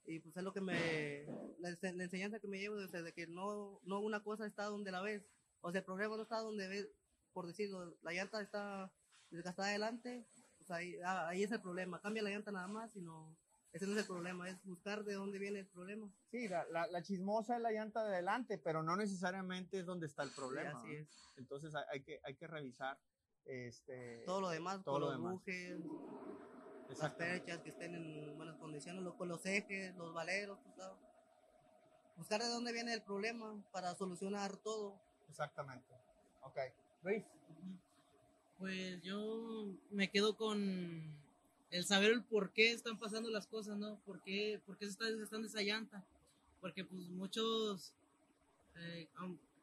Y 0.04 0.20
pues 0.20 0.36
es 0.36 0.42
lo 0.42 0.52
que 0.52 0.60
me, 0.60 1.26
la, 1.58 1.76
la 1.92 2.04
enseñanza 2.04 2.40
que 2.40 2.48
me 2.48 2.58
llevo 2.58 2.76
desde 2.76 3.02
de 3.02 3.12
que 3.12 3.26
no, 3.26 3.80
no 3.84 4.00
una 4.00 4.22
cosa 4.22 4.46
está 4.46 4.64
donde 4.64 4.90
la 4.90 5.02
ves, 5.02 5.24
o 5.60 5.70
sea, 5.70 5.80
el 5.80 5.84
problema 5.84 6.16
no 6.16 6.22
está 6.22 6.38
donde 6.38 6.68
ves, 6.68 6.88
por 7.32 7.46
decirlo, 7.46 7.96
la 8.02 8.12
llanta 8.12 8.40
está 8.40 8.92
desgastada 9.30 9.68
adelante, 9.68 10.26
pues 10.56 10.70
ahí, 10.70 10.96
ahí 11.04 11.42
es 11.42 11.52
el 11.52 11.60
problema, 11.60 12.00
cambia 12.00 12.22
la 12.22 12.30
llanta 12.30 12.50
nada 12.50 12.66
más, 12.66 12.92
sino 12.92 13.36
ese 13.72 13.86
no 13.86 13.92
es 13.92 13.98
el 13.98 14.06
problema, 14.06 14.48
es 14.48 14.62
buscar 14.64 15.04
de 15.04 15.14
dónde 15.14 15.38
viene 15.38 15.60
el 15.60 15.68
problema. 15.68 16.12
Sí, 16.30 16.48
la, 16.48 16.64
la, 16.70 16.88
la, 16.88 17.02
chismosa 17.02 17.56
es 17.56 17.62
la 17.62 17.70
llanta 17.70 18.02
de 18.04 18.14
adelante, 18.14 18.58
pero 18.58 18.82
no 18.82 18.96
necesariamente 18.96 19.78
es 19.78 19.86
donde 19.86 20.06
está 20.06 20.24
el 20.24 20.30
problema. 20.30 20.82
Sí, 20.82 20.88
así 20.88 20.96
es. 20.96 21.08
Entonces 21.36 21.74
hay, 21.74 21.84
hay, 21.92 22.02
que, 22.02 22.20
hay 22.24 22.34
que 22.34 22.46
revisar 22.48 22.98
este, 23.44 24.22
todo 24.26 24.40
lo 24.40 24.48
demás, 24.50 24.82
todo 24.84 24.98
lo 24.98 25.10
demás. 25.10 25.34
bujes, 25.34 25.78
las 27.00 27.12
perchas 27.14 27.58
que 27.60 27.70
estén 27.70 27.94
en 27.94 28.36
buenas 28.36 28.56
condiciones, 28.56 29.02
los, 29.02 29.18
los 29.18 29.46
ejes, 29.46 29.94
los 29.96 30.12
valeros, 30.12 30.58
todo. 30.76 30.98
buscar 32.16 32.42
de 32.42 32.48
dónde 32.48 32.72
viene 32.72 32.92
el 32.92 33.02
problema 33.02 33.62
para 33.72 33.94
solucionar 33.94 34.56
todo. 34.58 35.00
Exactamente. 35.28 35.94
Ok. 36.42 36.58
Luis. 37.02 37.24
Pues 38.58 39.00
yo 39.02 39.66
me 39.90 40.10
quedo 40.10 40.36
con 40.36 41.16
el 41.70 41.84
saber 41.86 42.10
el 42.10 42.22
por 42.22 42.52
qué 42.52 42.72
están 42.72 42.98
pasando 42.98 43.30
las 43.30 43.46
cosas, 43.46 43.78
¿no? 43.78 43.98
¿Por 44.00 44.20
qué, 44.22 44.60
por 44.66 44.76
qué 44.76 44.84
se 44.84 44.92
está 44.92 45.06
desgastando 45.06 45.46
esa 45.46 45.62
llanta? 45.62 46.04
Porque 46.60 46.84
pues 46.84 47.08
muchos, 47.08 47.94
eh, 48.76 49.08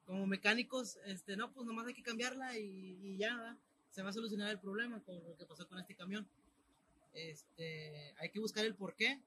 como 0.06 0.26
mecánicos, 0.26 0.98
este, 1.06 1.38
no, 1.38 1.52
pues 1.54 1.68
nomás 1.68 1.86
hay 1.86 1.94
que 1.94 2.02
cambiarla 2.02 2.58
y, 2.58 2.98
y 3.04 3.18
ya, 3.18 3.36
¿verdad? 3.36 3.58
se 3.92 4.04
va 4.04 4.10
a 4.10 4.14
solucionar 4.14 4.52
el 4.52 4.60
problema 4.60 5.00
con 5.02 5.16
lo 5.16 5.36
que 5.36 5.46
pasó 5.46 5.68
con 5.68 5.80
este 5.80 5.96
camión. 5.96 6.28
Este, 7.18 8.14
hay 8.20 8.30
que 8.30 8.40
buscar 8.40 8.66
el 8.66 8.76
por 8.76 8.96
qué, 8.96 9.22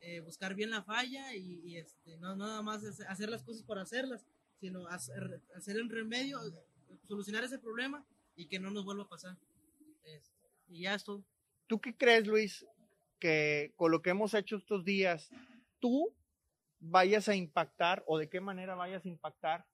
eh, 0.00 0.20
buscar 0.20 0.54
bien 0.54 0.70
la 0.70 0.82
falla 0.82 1.34
y, 1.34 1.60
y 1.64 1.76
este, 1.76 2.16
no, 2.16 2.36
no 2.36 2.46
nada 2.46 2.62
más 2.62 2.82
hacer 3.08 3.28
las 3.28 3.42
cosas 3.42 3.62
por 3.62 3.78
hacerlas, 3.78 4.26
sino 4.60 4.86
hacer, 4.88 5.40
hacer 5.54 5.76
el 5.76 5.88
remedio, 5.88 6.40
solucionar 7.06 7.44
ese 7.44 7.58
problema 7.58 8.06
y 8.34 8.46
que 8.46 8.58
no 8.58 8.70
nos 8.70 8.84
vuelva 8.84 9.04
a 9.04 9.08
pasar. 9.08 9.36
Este, 10.04 10.48
y 10.68 10.82
ya 10.82 10.94
es 10.94 11.04
todo. 11.04 11.24
¿Tú 11.66 11.80
qué 11.80 11.96
crees, 11.96 12.26
Luis? 12.26 12.64
que 13.24 13.72
con 13.76 13.90
lo 13.90 14.02
que 14.02 14.10
hemos 14.10 14.34
hecho 14.34 14.56
estos 14.56 14.84
días, 14.84 15.30
tú 15.80 16.14
vayas 16.78 17.26
a 17.30 17.34
impactar 17.34 18.04
o 18.06 18.18
de 18.18 18.28
qué 18.28 18.38
manera 18.38 18.74
vayas 18.74 19.06
a 19.06 19.08
impactar 19.08 19.66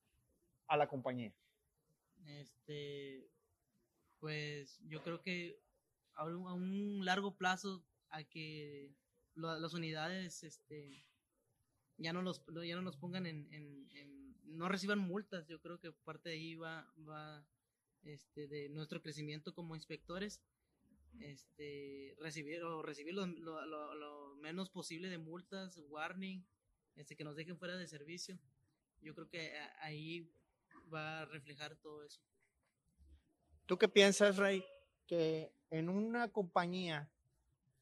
a 0.69 0.77
la 0.77 0.89
compañía. 0.89 1.33
Este, 2.25 3.27
pues 4.21 4.79
yo 4.87 5.03
creo 5.03 5.21
que 5.21 5.59
a 6.15 6.25
un, 6.25 6.47
a 6.49 6.53
un 6.55 7.05
largo 7.05 7.37
plazo 7.37 7.85
a 8.11 8.25
que 8.25 8.95
las 9.35 9.73
unidades 9.75 10.43
este, 10.43 11.07
ya 11.97 12.13
no 12.13 12.23
los 12.23 12.43
ya 12.67 12.77
no 12.77 12.83
los 12.83 12.97
pongan 12.97 13.27
en, 13.27 13.49
en- 13.53 14.37
no 14.57 14.69
reciban 14.69 14.99
multas. 14.99 15.47
Yo 15.47 15.61
creo 15.61 15.79
que 15.79 15.93
parte 15.93 16.29
de 16.31 16.35
ahí 16.35 16.55
va 16.57 16.93
va 17.09 17.47
este 18.03 18.49
de 18.49 18.69
nuestro 18.71 19.01
crecimiento 19.01 19.55
como 19.55 19.77
inspectores 19.77 20.43
este 21.21 22.17
recibir 22.19 22.63
o 22.63 22.83
recibir 22.83 23.15
lo, 23.15 23.27
lo- 23.27 23.67
lo- 23.95 24.35
menos 24.37 24.71
posible 24.71 25.09
de 25.11 25.19
multas 25.19 25.77
warning 25.89 26.43
este 26.97 27.15
que 27.15 27.25
nos 27.25 27.37
dejen 27.37 27.59
fuera 27.59 27.77
de 27.77 27.87
servicio. 27.87 28.39
Yo 29.03 29.15
creo 29.15 29.29
que 29.29 29.53
ahí 29.81 30.33
va 30.93 31.21
a 31.21 31.25
reflejar 31.27 31.77
todo 31.77 32.03
eso. 32.05 32.21
¿Tú 33.67 33.77
qué 33.79 33.87
piensas, 33.89 34.37
Rey, 34.39 34.65
que 35.11 35.53
en 35.71 35.89
una 35.89 36.29
compañía 36.29 37.11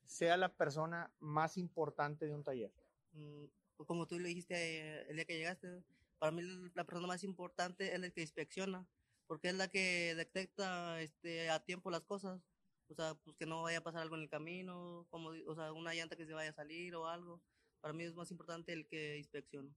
sea 0.06 0.38
la 0.38 0.49
persona 0.49 1.12
más 1.20 1.58
importante 1.58 2.25
de 2.25 2.35
un 2.35 2.42
taller? 2.42 2.73
Mm, 3.12 3.44
como 3.87 4.06
tú 4.06 4.18
le 4.18 4.30
dijiste 4.30 5.02
el 5.11 5.16
día 5.16 5.26
que 5.26 5.37
llegaste, 5.37 5.85
para 6.18 6.32
mí 6.32 6.40
la 6.75 6.85
persona 6.85 7.06
más 7.06 7.23
importante 7.25 7.92
es 7.92 8.00
la 8.00 8.08
que 8.08 8.23
inspecciona, 8.23 8.87
porque 9.26 9.49
es 9.49 9.54
la 9.54 9.68
que 9.68 10.14
detecta 10.14 11.02
este, 11.02 11.50
a 11.50 11.62
tiempo 11.62 11.90
las 11.90 12.00
cosas. 12.00 12.40
O 12.88 12.94
sea, 12.94 13.14
pues 13.16 13.37
que 13.37 13.44
no 13.44 13.61
vaya 13.61 13.78
a 13.78 13.82
pasar 13.82 14.00
algo 14.00 14.16
en 14.16 14.23
el 14.23 14.30
camino, 14.30 15.06
como, 15.11 15.28
o 15.28 15.54
sea, 15.54 15.75
una 15.75 15.92
llanta 15.92 16.16
que 16.16 16.25
se 16.25 16.32
vaya 16.32 16.49
a 16.49 16.54
salir 16.54 16.94
o 16.94 17.08
algo. 17.08 17.42
Para 17.82 17.92
mí 17.92 18.04
es 18.04 18.14
más 18.14 18.30
importante 18.30 18.73
el 18.73 18.87
que 18.87 19.18
inspecciona. 19.18 19.70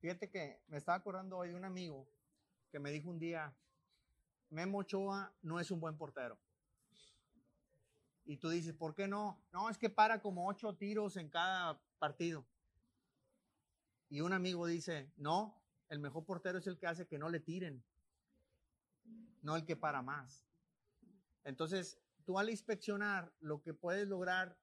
Fíjate 0.00 0.30
que 0.30 0.58
me 0.68 0.78
estaba 0.78 0.96
acordando 0.96 1.36
hoy 1.36 1.50
de 1.50 1.54
un 1.54 1.66
amigo 1.66 2.08
que 2.72 2.78
me 2.78 2.90
dijo 2.90 3.10
un 3.10 3.18
día, 3.18 3.54
Memo 4.48 4.78
Ochoa 4.78 5.34
no 5.42 5.60
es 5.60 5.70
un 5.70 5.80
buen 5.80 5.98
portero. 5.98 6.38
Y 8.28 8.36
tú 8.36 8.50
dices, 8.50 8.74
¿por 8.74 8.94
qué 8.94 9.08
no? 9.08 9.42
No, 9.52 9.70
es 9.70 9.78
que 9.78 9.88
para 9.88 10.20
como 10.20 10.46
ocho 10.46 10.74
tiros 10.74 11.16
en 11.16 11.30
cada 11.30 11.80
partido. 11.98 12.44
Y 14.10 14.20
un 14.20 14.34
amigo 14.34 14.66
dice, 14.66 15.10
no, 15.16 15.58
el 15.88 15.98
mejor 15.98 16.26
portero 16.26 16.58
es 16.58 16.66
el 16.66 16.78
que 16.78 16.86
hace 16.86 17.06
que 17.06 17.18
no 17.18 17.30
le 17.30 17.40
tiren, 17.40 17.82
no 19.40 19.56
el 19.56 19.64
que 19.64 19.76
para 19.76 20.02
más. 20.02 20.44
Entonces, 21.42 21.98
tú 22.26 22.38
al 22.38 22.50
inspeccionar, 22.50 23.32
lo 23.40 23.62
que 23.62 23.72
puedes 23.72 24.06
lograr 24.06 24.58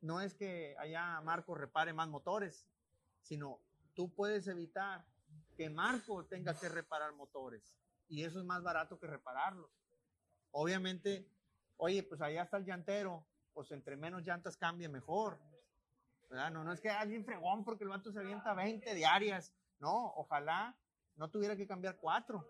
no 0.00 0.20
es 0.20 0.32
que 0.32 0.76
allá 0.78 1.20
Marco 1.22 1.56
repare 1.56 1.92
más 1.92 2.08
motores, 2.08 2.64
sino 3.22 3.60
tú 3.94 4.14
puedes 4.14 4.46
evitar 4.46 5.04
que 5.56 5.68
Marco 5.68 6.26
tenga 6.26 6.54
que 6.54 6.68
reparar 6.68 7.12
motores. 7.14 7.74
Y 8.06 8.22
eso 8.22 8.38
es 8.38 8.44
más 8.44 8.62
barato 8.62 9.00
que 9.00 9.08
repararlos. 9.08 9.72
Obviamente, 10.52 11.28
oye, 11.80 12.02
pues 12.02 12.20
allá 12.20 12.42
está 12.42 12.58
el 12.58 12.64
llantero, 12.64 13.26
pues 13.52 13.70
entre 13.72 13.96
menos 13.96 14.22
llantas 14.22 14.56
cambie 14.56 14.88
mejor. 14.88 15.38
¿verdad? 16.28 16.50
No, 16.50 16.62
no 16.62 16.72
es 16.72 16.80
que 16.80 16.88
alguien 16.88 17.24
fregón 17.24 17.64
porque 17.64 17.84
el 17.84 17.90
vato 17.90 18.12
se 18.12 18.20
avienta 18.20 18.54
20 18.54 18.94
diarias. 18.94 19.52
No, 19.80 20.12
ojalá 20.16 20.76
no 21.16 21.28
tuviera 21.30 21.56
que 21.56 21.66
cambiar 21.66 21.98
cuatro. 21.98 22.48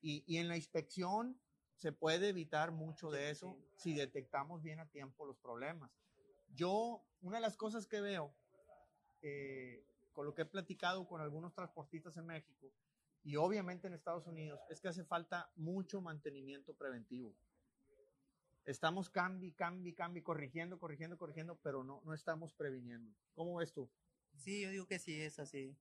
Y, 0.00 0.24
y 0.26 0.38
en 0.38 0.48
la 0.48 0.56
inspección 0.56 1.38
se 1.76 1.92
puede 1.92 2.28
evitar 2.28 2.72
mucho 2.72 3.10
de 3.10 3.30
eso 3.30 3.58
si 3.76 3.94
detectamos 3.94 4.62
bien 4.62 4.80
a 4.80 4.86
tiempo 4.86 5.26
los 5.26 5.38
problemas. 5.38 5.90
Yo, 6.54 7.04
una 7.20 7.36
de 7.36 7.42
las 7.42 7.56
cosas 7.56 7.86
que 7.86 8.00
veo, 8.00 8.34
eh, 9.22 9.84
con 10.12 10.26
lo 10.26 10.34
que 10.34 10.42
he 10.42 10.46
platicado 10.46 11.06
con 11.06 11.20
algunos 11.20 11.52
transportistas 11.54 12.16
en 12.16 12.26
México 12.26 12.72
y 13.22 13.36
obviamente 13.36 13.86
en 13.86 13.94
Estados 13.94 14.26
Unidos, 14.26 14.60
es 14.70 14.80
que 14.80 14.88
hace 14.88 15.04
falta 15.04 15.50
mucho 15.56 16.00
mantenimiento 16.00 16.74
preventivo. 16.74 17.34
Estamos 18.64 19.10
cambi, 19.10 19.52
cambi, 19.52 19.92
cambi, 19.92 20.22
corrigiendo, 20.22 20.78
corrigiendo, 20.78 21.18
corrigiendo, 21.18 21.58
pero 21.62 21.84
no, 21.84 22.00
no 22.04 22.14
estamos 22.14 22.54
previniendo. 22.54 23.14
¿Cómo 23.34 23.56
ves 23.56 23.72
tú? 23.72 23.90
Sí, 24.36 24.62
yo 24.62 24.70
digo 24.70 24.86
que 24.86 24.98
sí 24.98 25.20
es 25.20 25.38
así. 25.38 25.76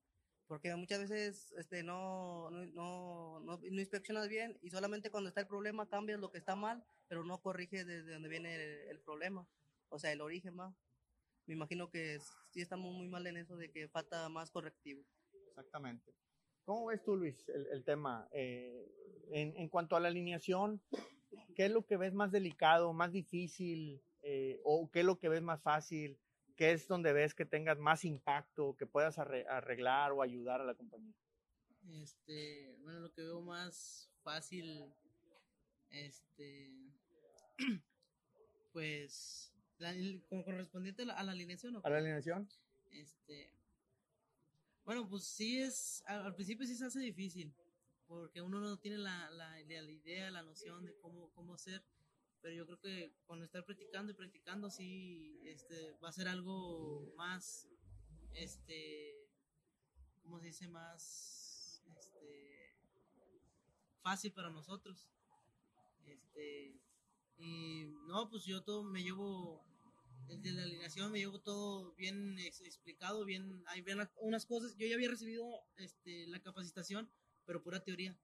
Porque 0.47 0.75
muchas 0.75 0.99
veces 0.99 1.53
este, 1.57 1.83
no, 1.83 2.49
no, 2.51 2.65
no, 2.65 3.39
no, 3.39 3.59
inspeccionas 3.65 4.27
bien 4.27 4.57
y 4.61 4.69
solamente 4.69 5.09
cuando 5.09 5.29
está 5.29 5.41
el 5.41 5.47
problema 5.47 5.87
cambias 5.87 6.19
lo 6.19 6.31
que 6.31 6.37
está 6.37 6.55
mal, 6.55 6.83
pero 7.07 7.23
no 7.23 7.41
corriges 7.41 7.87
desde 7.87 8.11
donde 8.11 8.29
viene 8.29 8.55
el, 8.55 8.89
el 8.89 8.99
problema. 8.99 9.47
O 9.87 9.97
sea, 9.97 10.11
el 10.11 10.21
origen 10.21 10.59
va. 10.59 10.75
Me 11.45 11.53
imagino 11.53 11.89
que 11.89 12.19
sí 12.51 12.61
estamos 12.61 12.93
muy 12.93 13.07
mal 13.07 13.25
en 13.27 13.37
eso 13.37 13.55
de 13.55 13.71
que 13.71 13.87
falta 13.87 14.27
más 14.29 14.51
correctivo. 14.51 15.03
Exactamente. 15.47 16.13
¿Cómo 16.65 16.85
ves 16.87 17.03
tú, 17.03 17.15
Luis, 17.15 17.47
el, 17.49 17.67
el 17.67 17.83
tema? 17.83 18.27
Eh, 18.31 18.89
en, 19.31 19.55
en, 19.57 19.69
cuanto 19.69 19.95
a 19.95 19.99
la 19.99 20.07
alineación, 20.07 20.81
¿qué 21.55 21.65
es 21.65 21.71
lo 21.71 21.85
que 21.85 21.97
ves 21.97 22.13
más 22.13 22.31
delicado, 22.31 22.93
más 22.93 23.11
difícil? 23.11 24.01
Eh, 24.21 24.59
¿O 24.63 24.89
qué 24.91 25.01
es 25.01 25.05
lo 25.05 25.19
que 25.19 25.29
ves 25.29 25.41
más 25.41 25.61
fácil? 25.61 26.17
¿Qué 26.55 26.71
es 26.71 26.87
donde 26.87 27.13
ves 27.13 27.33
que 27.33 27.45
tengas 27.45 27.79
más 27.79 28.05
impacto, 28.05 28.75
que 28.77 28.85
puedas 28.85 29.17
arreglar 29.17 30.11
o 30.11 30.21
ayudar 30.21 30.61
a 30.61 30.65
la 30.65 30.75
compañía? 30.75 31.13
Este, 31.91 32.75
bueno, 32.81 32.99
lo 33.01 33.11
que 33.11 33.23
veo 33.23 33.41
más 33.41 34.09
fácil, 34.23 34.93
este, 35.89 36.71
pues, 38.71 39.53
la, 39.77 39.93
como 40.29 40.45
correspondiente 40.45 41.01
a 41.01 41.05
la, 41.05 41.13
a 41.15 41.23
la 41.23 41.31
alineación. 41.33 41.75
¿o 41.75 41.81
¿A 41.83 41.89
la 41.89 41.97
alineación? 41.97 42.47
Este, 42.91 43.51
bueno, 44.85 45.09
pues 45.09 45.23
sí 45.23 45.59
es, 45.59 46.03
al, 46.05 46.27
al, 46.27 46.35
principio 46.35 46.65
sí 46.65 46.75
se 46.75 46.85
hace 46.85 46.99
difícil, 46.99 47.53
porque 48.13 48.41
uno 48.41 48.59
no 48.59 48.77
tiene 48.77 48.97
la, 48.97 49.29
la, 49.31 49.59
la 49.59 49.91
idea, 49.91 50.29
la 50.29 50.43
noción 50.43 50.85
de 50.85 50.95
cómo, 50.97 51.31
cómo 51.33 51.55
hacer, 51.55 51.83
pero 52.41 52.53
yo 52.53 52.65
creo 52.65 52.79
que 52.79 53.15
con 53.25 53.41
estar 53.43 53.65
practicando 53.65 54.11
y 54.11 54.15
practicando 54.15 54.69
sí 54.69 55.41
este, 55.45 55.93
va 55.93 56.09
a 56.09 56.13
ser 56.13 56.27
algo 56.27 57.11
más, 57.15 57.67
este, 58.33 59.15
¿cómo 60.21 60.39
se 60.39 60.47
dice? 60.47 60.67
Más, 60.67 61.83
este, 61.97 62.77
fácil 64.01 64.31
para 64.31 64.49
nosotros. 64.49 65.09
Este, 66.05 66.79
y 67.37 67.85
no, 68.07 68.29
pues 68.29 68.45
yo 68.45 68.61
todo 68.61 68.83
me 68.83 69.01
llevo 69.01 69.65
desde 70.27 70.51
la 70.53 70.63
alineación 70.63 71.11
me 71.11 71.19
llevo 71.19 71.39
todo 71.39 71.93
bien 71.95 72.37
explicado, 72.39 73.25
bien, 73.25 73.63
hay 73.67 73.81
bien 73.81 73.99
unas 74.21 74.45
cosas, 74.45 74.75
yo 74.77 74.87
ya 74.87 74.95
había 74.95 75.09
recibido 75.09 75.43
este, 75.75 76.27
la 76.27 76.39
capacitación, 76.41 77.09
pero 77.45 77.61
pura 77.61 77.83
teoría, 77.83 78.17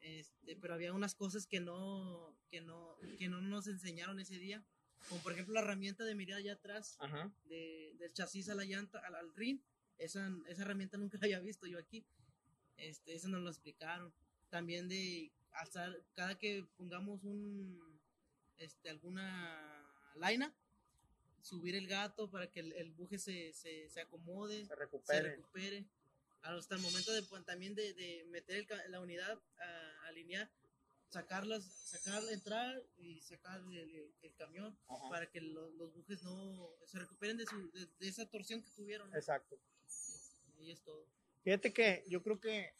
este, 0.00 0.56
pero 0.56 0.74
había 0.74 0.92
unas 0.92 1.14
cosas 1.14 1.46
que 1.46 1.60
no, 1.60 2.36
que 2.50 2.60
no, 2.60 2.96
que 3.18 3.28
no 3.28 3.40
nos 3.40 3.66
enseñaron 3.66 4.20
ese 4.20 4.38
día, 4.38 4.64
como 5.08 5.22
por 5.22 5.32
ejemplo 5.32 5.54
la 5.54 5.60
herramienta 5.60 6.04
de 6.04 6.14
mirar 6.14 6.38
allá 6.38 6.54
atrás, 6.54 6.98
de, 7.44 7.94
del 7.98 8.12
chasis 8.12 8.48
a 8.48 8.54
la 8.54 8.64
llanta, 8.64 8.98
al, 9.00 9.14
al 9.14 9.34
ring, 9.34 9.60
esa, 9.98 10.30
esa 10.48 10.62
herramienta 10.62 10.98
nunca 10.98 11.18
la 11.20 11.26
había 11.26 11.40
visto 11.40 11.66
yo 11.66 11.78
aquí, 11.78 12.04
este, 12.76 13.14
eso 13.14 13.28
nos 13.28 13.42
lo 13.42 13.50
explicaron, 13.50 14.12
también 14.50 14.88
de 14.88 15.32
alzar, 15.52 16.02
cada 16.14 16.38
que 16.38 16.66
pongamos 16.76 17.22
un, 17.24 18.00
este, 18.58 18.90
alguna 18.90 19.86
laina, 20.14 20.54
subir 21.42 21.76
el 21.76 21.86
gato 21.86 22.28
para 22.30 22.50
que 22.50 22.60
el, 22.60 22.72
el 22.72 22.90
buje 22.92 23.18
se, 23.18 23.52
se, 23.52 23.88
se, 23.88 24.00
acomode, 24.00 24.66
se 24.66 24.74
recupere. 24.74 25.18
se 25.18 25.36
recupere. 25.36 25.86
Hasta 26.46 26.74
el 26.74 26.80
momento 26.80 27.12
de, 27.12 27.22
también 27.44 27.74
de, 27.74 27.92
de 27.94 28.24
meter 28.30 28.66
el, 28.70 28.90
la 28.92 29.00
unidad 29.00 29.40
a 29.58 30.06
alinear, 30.06 30.50
sacarlas, 31.08 31.64
sacar, 31.64 32.22
entrar 32.30 32.82
y 32.96 33.20
sacar 33.22 33.60
el, 33.60 33.76
el, 33.76 34.14
el 34.22 34.34
camión 34.34 34.78
Ajá. 34.88 35.08
para 35.08 35.30
que 35.30 35.40
lo, 35.40 35.70
los 35.70 35.92
bujes 35.92 36.22
no 36.22 36.70
se 36.86 36.98
recuperen 36.98 37.36
de, 37.36 37.46
su, 37.46 37.70
de, 37.72 37.86
de 37.86 38.08
esa 38.08 38.28
torsión 38.28 38.62
que 38.62 38.70
tuvieron. 38.70 39.10
¿no? 39.10 39.16
Exacto. 39.16 39.58
Y 40.58 40.70
es 40.70 40.82
todo. 40.82 41.06
Fíjate 41.42 41.72
que 41.72 42.04
yo 42.08 42.22
creo 42.22 42.40
que 42.40 42.74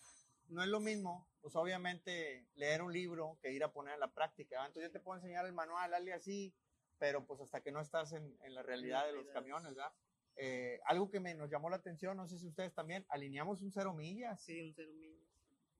no 0.49 0.63
es 0.63 0.69
lo 0.69 0.81
mismo, 0.81 1.29
pues 1.41 1.55
obviamente 1.57 2.47
leer 2.55 2.83
un 2.83 2.93
libro 2.93 3.39
que 3.41 3.53
ir 3.53 3.63
a 3.65 3.73
poner 3.73 3.95
a 3.95 3.99
la 3.99 4.13
práctica. 4.13 4.65
Entonces 4.67 4.91
yo 4.91 4.93
te 4.93 5.01
puedo 5.01 5.19
enseñar 5.19 5.47
el 5.47 5.53
manual, 5.53 5.93
hazle 5.95 6.13
así, 6.13 6.55
pero 6.99 7.25
pues 7.27 7.41
hasta 7.41 7.63
que 7.63 7.73
no 7.73 7.81
estás 7.81 8.13
en, 8.13 8.37
en 8.43 8.55
la 8.55 8.63
realidad 8.63 9.07
de 9.07 9.13
los 9.13 9.29
camiones, 9.29 9.75
¿verdad? 9.75 9.93
Eh, 10.37 10.81
algo 10.85 11.11
que 11.11 11.21
me, 11.21 11.35
nos 11.35 11.51
llamó 11.51 11.71
la 11.71 11.77
atención, 11.77 12.17
no 12.17 12.27
sé 12.27 12.39
si 12.39 12.47
ustedes 12.47 12.75
también, 12.75 13.07
alineamos 13.09 13.63
un 13.63 13.73
cero 13.73 13.95
millas. 13.95 14.43
Sí, 14.43 14.61
un 14.61 14.75
cero 14.75 14.93
millas. 14.95 15.27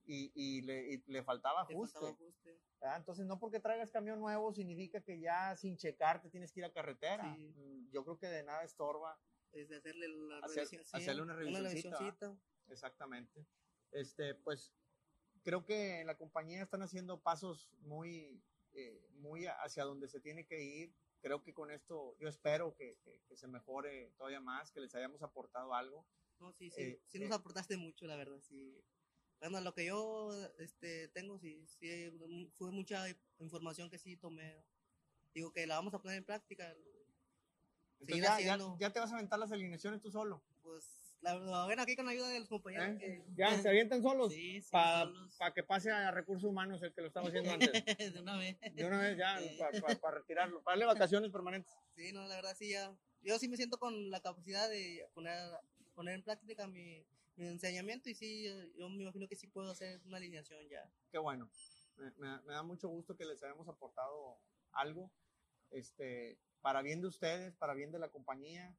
Y, 0.05 0.31
y, 0.35 0.61
le, 0.61 0.93
y 0.93 1.03
le, 1.07 1.23
faltaba 1.23 1.61
ajuste. 1.61 1.99
Faltaba 1.99 2.13
ajuste. 2.13 2.59
Entonces, 2.95 3.25
no 3.25 3.39
porque 3.39 3.59
traigas 3.59 3.91
camión 3.91 4.19
nuevo 4.19 4.53
significa 4.53 5.01
que 5.01 5.19
ya 5.19 5.55
sin 5.55 5.77
checar 5.77 6.21
te 6.21 6.29
tienes 6.29 6.51
que 6.51 6.61
ir 6.61 6.65
a 6.65 6.71
carretera. 6.71 7.35
Sí. 7.35 7.89
Yo 7.91 8.03
creo 8.03 8.17
que 8.17 8.27
de 8.27 8.43
nada 8.43 8.63
estorba. 8.63 9.19
Es 9.51 9.69
de 9.69 9.77
hacerle, 9.77 10.07
la 10.07 10.39
hacer, 10.39 10.57
revisión, 10.57 10.85
sí, 10.85 10.97
hacerle 10.97 11.21
una 11.21 11.35
revisioncita. 11.35 12.29
Una 12.29 12.39
Exactamente. 12.69 13.45
Este, 13.91 14.35
pues 14.35 14.73
creo 15.43 15.65
que 15.65 16.01
en 16.01 16.07
la 16.07 16.17
compañía 16.17 16.61
están 16.61 16.81
haciendo 16.81 17.21
pasos 17.21 17.69
muy, 17.79 18.43
eh, 18.73 19.07
muy 19.13 19.45
hacia 19.47 19.83
donde 19.83 20.07
se 20.07 20.19
tiene 20.19 20.45
que 20.45 20.61
ir 20.61 20.93
creo 21.21 21.43
que 21.43 21.53
con 21.53 21.71
esto 21.71 22.15
yo 22.19 22.27
espero 22.27 22.75
que, 22.75 22.97
que- 23.03 23.21
que 23.27 23.35
se 23.35 23.47
mejore 23.47 24.11
todavía 24.17 24.39
más, 24.39 24.71
que 24.71 24.79
les 24.81 24.93
hayamos 24.95 25.21
aportado 25.21 25.73
algo. 25.73 26.05
No, 26.39 26.53
sí, 26.53 26.69
sí, 26.69 26.81
Eh, 26.83 26.99
sí 27.07 27.19
nos 27.19 27.31
eh. 27.31 27.33
aportaste 27.33 27.77
mucho, 27.77 28.05
la 28.05 28.15
verdad, 28.15 28.39
sí. 28.41 28.83
Bueno, 29.39 29.61
lo 29.61 29.73
que 29.73 29.85
yo 29.85 30.31
este, 30.57 31.07
tengo, 31.09 31.37
sí, 31.39 31.65
sí, 31.67 32.11
fue 32.55 32.71
mucha 32.71 33.05
información 33.39 33.89
que 33.89 33.99
sí 33.99 34.17
tomé. 34.17 34.63
Digo 35.33 35.51
que 35.51 35.67
la 35.67 35.75
vamos 35.75 35.93
a 35.93 36.01
poner 36.01 36.17
en 36.17 36.25
práctica. 36.25 36.75
Entonces 37.99 38.21
ya, 38.23 38.39
ya- 38.39 38.57
ya 38.79 38.93
te 38.93 38.99
vas 38.99 39.11
a 39.11 39.15
aventar 39.15 39.39
las 39.39 39.51
alineaciones 39.51 40.01
tú 40.01 40.11
solo. 40.11 40.41
Pues, 40.63 41.06
la 41.21 41.37
verdad, 41.37 41.65
bueno, 41.65 41.81
aquí 41.81 41.95
con 41.95 42.07
ayuda 42.07 42.29
de 42.29 42.39
los 42.39 42.47
compañeros. 42.49 42.87
¿eh? 42.89 42.97
que- 42.99 43.23
Ya, 43.35 43.57
se 43.59 43.67
avientan 43.69 44.01
solos. 44.01 44.31
Sí, 44.33 44.61
sí, 44.61 44.69
Para 44.71 45.05
solos. 45.05 45.37
que 45.55 45.63
pase 45.63 45.91
a 45.91 46.11
recursos 46.11 46.49
humanos 46.49 46.81
el 46.83 46.93
que 46.93 47.01
lo 47.01 47.07
estaba 47.07 47.27
haciendo 47.27 47.51
antes. 47.51 47.71
de 48.15 48.21
una 48.21 48.37
vez. 48.37 48.57
De 48.73 48.85
una 48.85 48.99
vez 48.99 49.17
ya, 49.17 49.39
Sí. 49.39 49.57
para 50.01 50.15
retirarlo. 50.19 50.61
Para 50.63 50.77
darle 50.77 50.85
vacaciones 50.99 51.31
permanentes. 51.31 51.73
Sí, 51.95 52.11
no, 52.13 52.25
la 52.27 52.35
verdad 52.35 52.55
sí, 52.57 52.69
ya. 52.71 52.95
Yo 53.21 53.39
sí 53.39 53.47
me 53.47 53.57
siento 53.57 53.77
con 53.77 54.09
la 54.11 54.21
capacidad 54.21 54.69
de 54.69 55.09
poner, 55.13 55.37
poner 55.95 56.15
en 56.15 56.23
práctica 56.23 56.67
mi, 56.67 57.03
mi 57.35 57.47
enseñamiento 57.47 58.09
y 58.09 58.15
sí, 58.15 58.45
yo 58.77 58.87
me 58.89 59.01
imagino 59.03 59.27
que 59.27 59.35
sí 59.35 59.47
puedo 59.47 59.71
hacer 59.71 59.99
una 60.05 60.17
alineación 60.17 60.67
ya. 60.69 60.89
Qué 61.11 61.17
bueno. 61.17 61.49
Me, 61.97 62.11
me- 62.11 62.41
me 62.43 62.53
da 62.53 62.61
mucho 62.63 62.87
gusto 62.89 63.15
que 63.17 63.25
les 63.25 63.41
hayamos 63.43 63.67
aportado 63.67 64.37
algo. 64.71 65.11
Este, 65.71 66.37
para 66.61 66.81
bien 66.81 67.01
de 67.01 67.07
ustedes, 67.07 67.55
para 67.55 67.73
bien 67.73 67.91
de 67.91 67.99
la 67.99 68.09
compañía. 68.09 68.73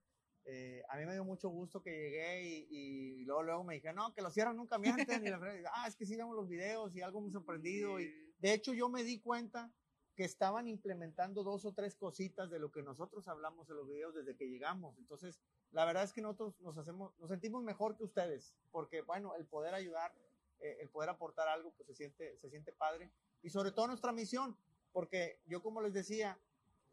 Eh, 0.50 0.82
a 0.88 0.96
mí 0.96 1.04
me 1.04 1.12
dio 1.12 1.24
mucho 1.24 1.50
gusto 1.50 1.82
que 1.82 1.90
llegué 1.90 2.42
y, 2.42 2.66
y 2.70 3.24
luego, 3.24 3.42
luego 3.42 3.64
me 3.64 3.74
dije, 3.74 3.92
no, 3.92 4.14
que 4.14 4.22
los 4.22 4.32
cierran 4.32 4.56
nunca 4.56 4.78
mienten. 4.78 5.26
Y 5.26 5.28
la 5.28 5.38
fregada, 5.38 5.70
ah, 5.74 5.86
es 5.86 5.94
que 5.94 6.06
sí 6.06 6.16
vemos 6.16 6.34
los 6.34 6.48
videos 6.48 6.96
y 6.96 7.02
algo 7.02 7.20
muy 7.20 7.30
sorprendido. 7.30 8.00
Y 8.00 8.10
de 8.38 8.54
hecho, 8.54 8.72
yo 8.72 8.88
me 8.88 9.04
di 9.04 9.20
cuenta 9.20 9.70
que 10.16 10.24
estaban 10.24 10.66
implementando 10.66 11.44
dos 11.44 11.66
o 11.66 11.74
tres 11.74 11.94
cositas 11.94 12.50
de 12.50 12.58
lo 12.58 12.72
que 12.72 12.82
nosotros 12.82 13.28
hablamos 13.28 13.68
en 13.68 13.76
los 13.76 13.86
videos 13.86 14.14
desde 14.14 14.36
que 14.36 14.48
llegamos. 14.48 14.96
Entonces, 14.98 15.38
la 15.70 15.84
verdad 15.84 16.02
es 16.02 16.14
que 16.14 16.22
nosotros 16.22 16.58
nos 16.60 16.78
hacemos, 16.78 17.12
nos 17.18 17.28
sentimos 17.28 17.62
mejor 17.62 17.94
que 17.96 18.04
ustedes, 18.04 18.54
porque 18.72 19.02
bueno, 19.02 19.36
el 19.36 19.44
poder 19.44 19.74
ayudar, 19.74 20.12
eh, 20.60 20.78
el 20.80 20.88
poder 20.88 21.10
aportar 21.10 21.46
algo, 21.46 21.72
pues 21.76 21.86
se 21.86 21.94
siente, 21.94 22.36
se 22.38 22.48
siente 22.48 22.72
padre. 22.72 23.12
Y 23.42 23.50
sobre 23.50 23.70
todo 23.70 23.86
nuestra 23.86 24.12
misión, 24.12 24.56
porque 24.92 25.40
yo 25.46 25.62
como 25.62 25.82
les 25.82 25.92
decía, 25.92 26.36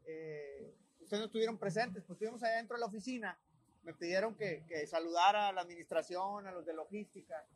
eh, 0.04 0.76
ustedes 1.00 1.20
no 1.20 1.26
estuvieron 1.26 1.58
presentes, 1.58 2.04
pues 2.04 2.16
estuvimos 2.16 2.42
allá 2.42 2.58
dentro 2.58 2.76
de 2.76 2.80
la 2.80 2.86
oficina, 2.86 3.38
me 3.86 3.94
pidieron 3.94 4.34
que, 4.34 4.66
que 4.66 4.84
saludara 4.86 5.48
a 5.48 5.52
la 5.52 5.60
administración, 5.62 6.46
a 6.46 6.50
los 6.50 6.66
de 6.66 6.74
logística, 6.74 7.46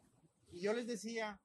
y 0.53 0.61
yo 0.61 0.73
les 0.73 0.87
decía 0.87 1.41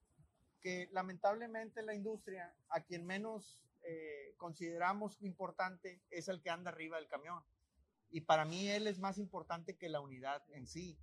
que 0.61 0.89
lamentablemente 0.91 1.81
la 1.81 1.95
industria, 1.95 2.55
a 2.69 2.81
quien 2.81 3.05
menos 3.05 3.63
eh, 3.83 4.35
consideramos 4.37 5.17
importante, 5.21 6.01
es 6.11 6.27
el 6.27 6.39
que 6.39 6.51
anda 6.51 6.69
arriba 6.69 6.97
del 6.97 7.07
camión. 7.07 7.43
Y 8.11 8.21
para 8.21 8.45
mí 8.45 8.69
él 8.69 8.85
es 8.85 8.99
más 8.99 9.17
importante 9.17 9.75
que 9.75 9.89
la 9.89 10.01
unidad 10.01 10.43
en 10.53 10.67
sí. 10.67 10.97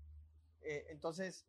Eh, 0.62 0.86
entonces, 0.90 1.44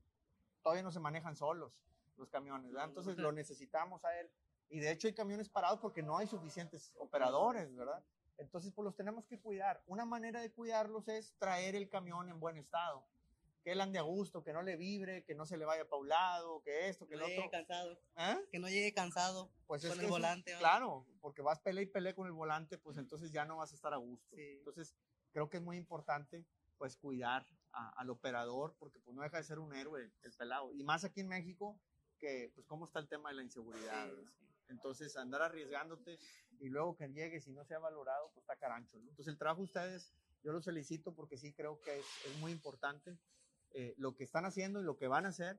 todavía 0.63 0.83
no 0.83 0.91
se 0.91 0.99
manejan 0.99 1.35
solos 1.35 1.85
los 2.17 2.29
camiones, 2.29 2.71
¿verdad? 2.71 2.89
Entonces 2.89 3.17
lo 3.17 3.31
necesitamos 3.31 4.03
a 4.05 4.19
él. 4.19 4.29
Y 4.69 4.79
de 4.79 4.91
hecho 4.91 5.07
hay 5.07 5.13
camiones 5.13 5.49
parados 5.49 5.79
porque 5.79 6.01
no 6.01 6.17
hay 6.17 6.27
suficientes 6.27 6.93
operadores, 6.97 7.75
¿verdad? 7.75 8.03
Entonces, 8.37 8.71
pues 8.73 8.83
los 8.85 8.95
tenemos 8.95 9.25
que 9.25 9.39
cuidar. 9.39 9.81
Una 9.85 10.05
manera 10.05 10.41
de 10.41 10.51
cuidarlos 10.51 11.07
es 11.07 11.33
traer 11.37 11.75
el 11.75 11.89
camión 11.89 12.29
en 12.29 12.39
buen 12.39 12.57
estado. 12.57 13.05
Que 13.63 13.71
él 13.71 13.79
ande 13.81 13.97
a 13.97 14.01
gusto, 14.01 14.43
que 14.43 14.51
no 14.51 14.61
le 14.61 14.75
vibre, 14.75 15.23
que 15.23 15.35
no 15.35 15.45
se 15.45 15.55
le 15.55 15.63
vaya 15.63 15.85
para 15.87 16.01
un 16.01 16.09
lado, 16.09 16.61
que 16.63 16.89
esto, 16.89 17.07
que 17.07 17.15
no 17.15 17.25
llegue 17.25 17.39
otro. 17.39 17.51
cansado. 17.51 17.97
¿Eh? 18.17 18.37
Que 18.51 18.59
no 18.59 18.67
llegue 18.67 18.93
cansado 18.93 19.49
Pues 19.67 19.83
es 19.85 19.91
con 19.91 20.01
el 20.01 20.07
volante. 20.09 20.51
¿va? 20.53 20.59
Claro, 20.59 21.05
porque 21.21 21.41
vas 21.41 21.61
pelea 21.61 21.83
y 21.83 21.87
pelea 21.87 22.13
con 22.13 22.27
el 22.27 22.33
volante, 22.33 22.77
pues 22.77 22.97
entonces 22.97 23.31
ya 23.31 23.45
no 23.45 23.57
vas 23.57 23.71
a 23.71 23.75
estar 23.75 23.93
a 23.93 23.97
gusto. 23.97 24.35
Sí. 24.35 24.55
Entonces, 24.57 24.93
creo 25.31 25.49
que 25.49 25.57
es 25.57 25.63
muy 25.63 25.77
importante, 25.77 26.45
pues, 26.77 26.97
cuidar 26.97 27.47
a- 27.71 27.89
al 28.01 28.09
operador, 28.09 28.75
porque 28.77 28.99
pues 28.99 29.15
no 29.15 29.21
deja 29.23 29.37
de 29.37 29.43
ser 29.45 29.59
un 29.59 29.73
héroe 29.73 30.11
el 30.23 30.33
pelado. 30.33 30.73
Y 30.73 30.83
más 30.83 31.05
aquí 31.05 31.21
en 31.21 31.29
México, 31.29 31.79
que 32.19 32.51
pues 32.55 32.67
cómo 32.67 32.85
está 32.85 32.99
el 32.99 33.07
tema 33.07 33.29
de 33.29 33.35
la 33.35 33.43
inseguridad. 33.43 34.07
Sí, 34.09 34.15
¿verdad? 34.15 34.31
Entonces, 34.69 35.15
andar 35.17 35.41
arriesgándote 35.41 36.19
y 36.59 36.69
luego 36.69 36.95
que 36.95 37.07
llegues 37.09 37.47
y 37.47 37.51
no 37.51 37.63
sea 37.65 37.79
valorado, 37.79 38.29
pues 38.33 38.43
está 38.43 38.55
carancho. 38.55 38.97
¿no? 38.97 39.09
Entonces, 39.09 39.27
el 39.27 39.37
trabajo 39.37 39.59
de 39.61 39.65
ustedes, 39.65 40.13
yo 40.43 40.51
los 40.51 40.65
felicito 40.65 41.13
porque 41.13 41.37
sí 41.37 41.53
creo 41.53 41.79
que 41.81 41.99
es, 41.99 42.05
es 42.25 42.35
muy 42.39 42.51
importante 42.51 43.17
eh, 43.73 43.93
lo 43.97 44.15
que 44.15 44.23
están 44.23 44.45
haciendo 44.45 44.79
y 44.79 44.83
lo 44.83 44.97
que 44.97 45.07
van 45.07 45.25
a 45.25 45.29
hacer 45.29 45.57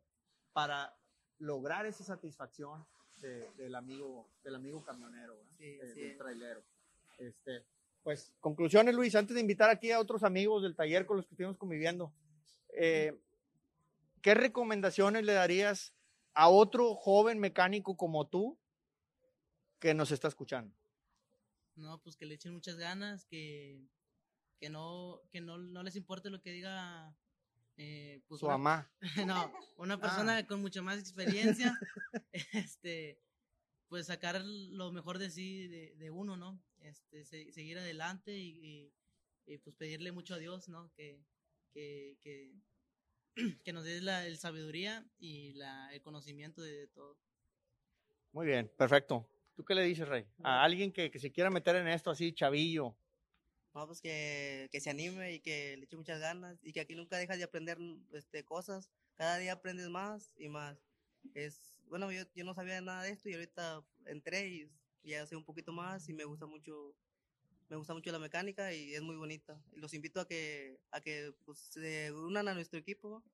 para 0.53 0.95
lograr 1.39 1.85
esa 1.87 2.05
satisfacción 2.05 2.87
de- 3.17 3.51
del, 3.57 3.75
amigo, 3.75 4.29
del 4.43 4.55
amigo 4.57 4.85
camionero. 4.85 5.37
Sí, 5.57 5.65
Eh, 5.81 5.95
del 5.95 6.17
trailero. 6.19 6.63
Este, 7.19 7.65
pues, 8.03 8.33
conclusiones, 8.41 8.95
Luis, 8.95 9.15
antes 9.15 9.35
de 9.35 9.41
invitar 9.41 9.71
aquí 9.71 9.91
a 9.91 9.99
otros 10.01 10.23
amigos 10.23 10.63
del 10.63 10.77
taller 10.77 11.07
con 11.07 11.17
los 11.17 11.27
que 11.27 11.35
estuvimos 11.35 11.57
conviviendo. 11.57 12.13
eh, 12.77 13.19
¿Qué 14.21 14.35
recomendaciones 14.35 15.25
le 15.25 15.33
darías 15.35 15.93
a 16.33 16.49
otro 16.49 16.95
joven 16.95 17.39
mecánico 17.39 17.97
como 17.97 18.27
tú 18.27 18.59
que 19.79 19.93
nos 19.95 20.11
está 20.13 20.29
escuchando? 20.29 20.75
No, 21.77 22.01
pues 22.03 22.17
que 22.17 22.27
le 22.27 22.35
echen 22.37 22.53
muchas 22.55 22.77
ganas, 22.77 23.25
que, 23.27 23.81
que 24.61 24.71
no, 24.71 25.21
que 25.31 25.41
no, 25.41 25.59
no 25.59 25.83
les 25.83 25.97
importe 25.97 26.31
lo 26.31 26.41
que 26.41 26.53
diga 26.53 27.17
eh, 27.77 28.23
pues 28.29 28.41
Su 28.41 28.47
una- 28.47 28.59
mamá. 28.59 28.93
no, 29.29 29.53
una 29.79 29.95
Ah. 29.95 30.01
persona 30.01 30.47
con 30.47 30.61
mucha 30.61 30.83
más 30.83 30.99
experiencia, 31.01 31.77
este, 32.53 33.19
pues 33.89 34.07
sacar 34.07 34.41
lo 34.45 34.93
mejor 34.93 35.19
de 35.19 35.31
sí, 35.31 35.67
de, 35.69 35.95
de 35.97 36.11
uno, 36.11 36.37
¿no? 36.37 36.63
Este, 36.79 37.25
se- 37.25 37.51
seguir 37.53 37.79
adelante 37.79 38.37
y, 38.39 38.51
y- 38.65 38.93
y, 39.47 39.59
pues 39.59 39.75
pedirle 39.77 40.13
mucho 40.13 40.35
a 40.35 40.39
Dios, 40.39 40.69
¿no? 40.69 40.91
Que, 40.95 41.25
que, 41.73 42.17
que, 42.23 42.55
que 43.65 43.73
nos 43.73 43.85
dé 43.85 44.01
la 44.01 44.27
el 44.27 44.39
sabiduría 44.39 45.05
y 45.19 45.53
la, 45.55 45.93
el 45.93 46.01
conocimiento 46.03 46.63
de, 46.63 46.77
de 46.77 46.87
todo. 46.87 47.19
Muy 48.33 48.47
bien, 48.47 48.71
perfecto. 48.79 49.29
¿Tú 49.55 49.65
qué 49.65 49.75
le 49.75 49.85
dices, 49.85 50.09
Rey? 50.09 50.27
A 50.43 50.63
alguien 50.63 50.93
que, 50.93 51.11
que 51.11 51.19
se 51.19 51.31
quiera 51.31 51.51
meter 51.51 51.77
en 51.77 51.89
esto 51.89 52.11
así, 52.11 52.33
chavillo. 52.33 52.97
No, 53.75 53.87
pues 53.87 54.01
que, 54.01 54.69
que 54.71 54.81
se 54.81 54.91
anime 54.91 55.35
y 55.35 55.41
que 55.41 55.77
le 55.77 55.85
eche 55.85 55.97
muchas 55.97 56.21
ganas 56.21 56.59
y 56.63 56.73
que 56.73 56.81
aquí 56.81 56.95
nunca 56.95 57.19
dejas 57.19 57.39
de 57.39 57.45
aprender 57.45 57.79
este, 58.13 58.45
cosas. 58.45 58.89
Cada 59.17 59.39
día 59.39 59.53
aprendes 59.53 59.89
más 59.89 60.33
y 60.37 60.49
más. 60.49 60.79
Es, 61.35 61.81
bueno, 61.87 62.11
yo, 62.13 62.23
yo 62.35 62.45
no 62.45 62.55
sabía 62.55 62.81
nada 62.81 63.03
de 63.03 63.11
esto 63.11 63.29
y 63.29 63.35
ahorita 63.35 63.85
entré 64.07 64.49
y 64.49 64.71
ya 65.03 65.27
sé 65.27 65.37
un 65.37 65.45
poquito 65.45 65.73
más 65.73 66.09
y 66.09 66.15
me 66.15 66.25
gusta 66.25 66.47
mucho 66.47 66.95
me 67.69 67.77
gusta 67.77 67.95
mucho 67.95 68.13
la 68.13 68.19
mecánica 68.19 68.73
y 68.73 68.95
es 68.95 69.03
muy 69.03 69.17
bonita. 69.17 69.61
Los 69.73 69.95
invito 69.95 70.21
a 70.21 70.29
que 70.29 70.79
a 70.91 71.01
que 71.01 71.35
pues, 71.45 71.59
se 71.59 72.13
unan 72.13 72.47
a 72.49 72.55
nuestro 72.55 72.79
equipo 72.79 73.25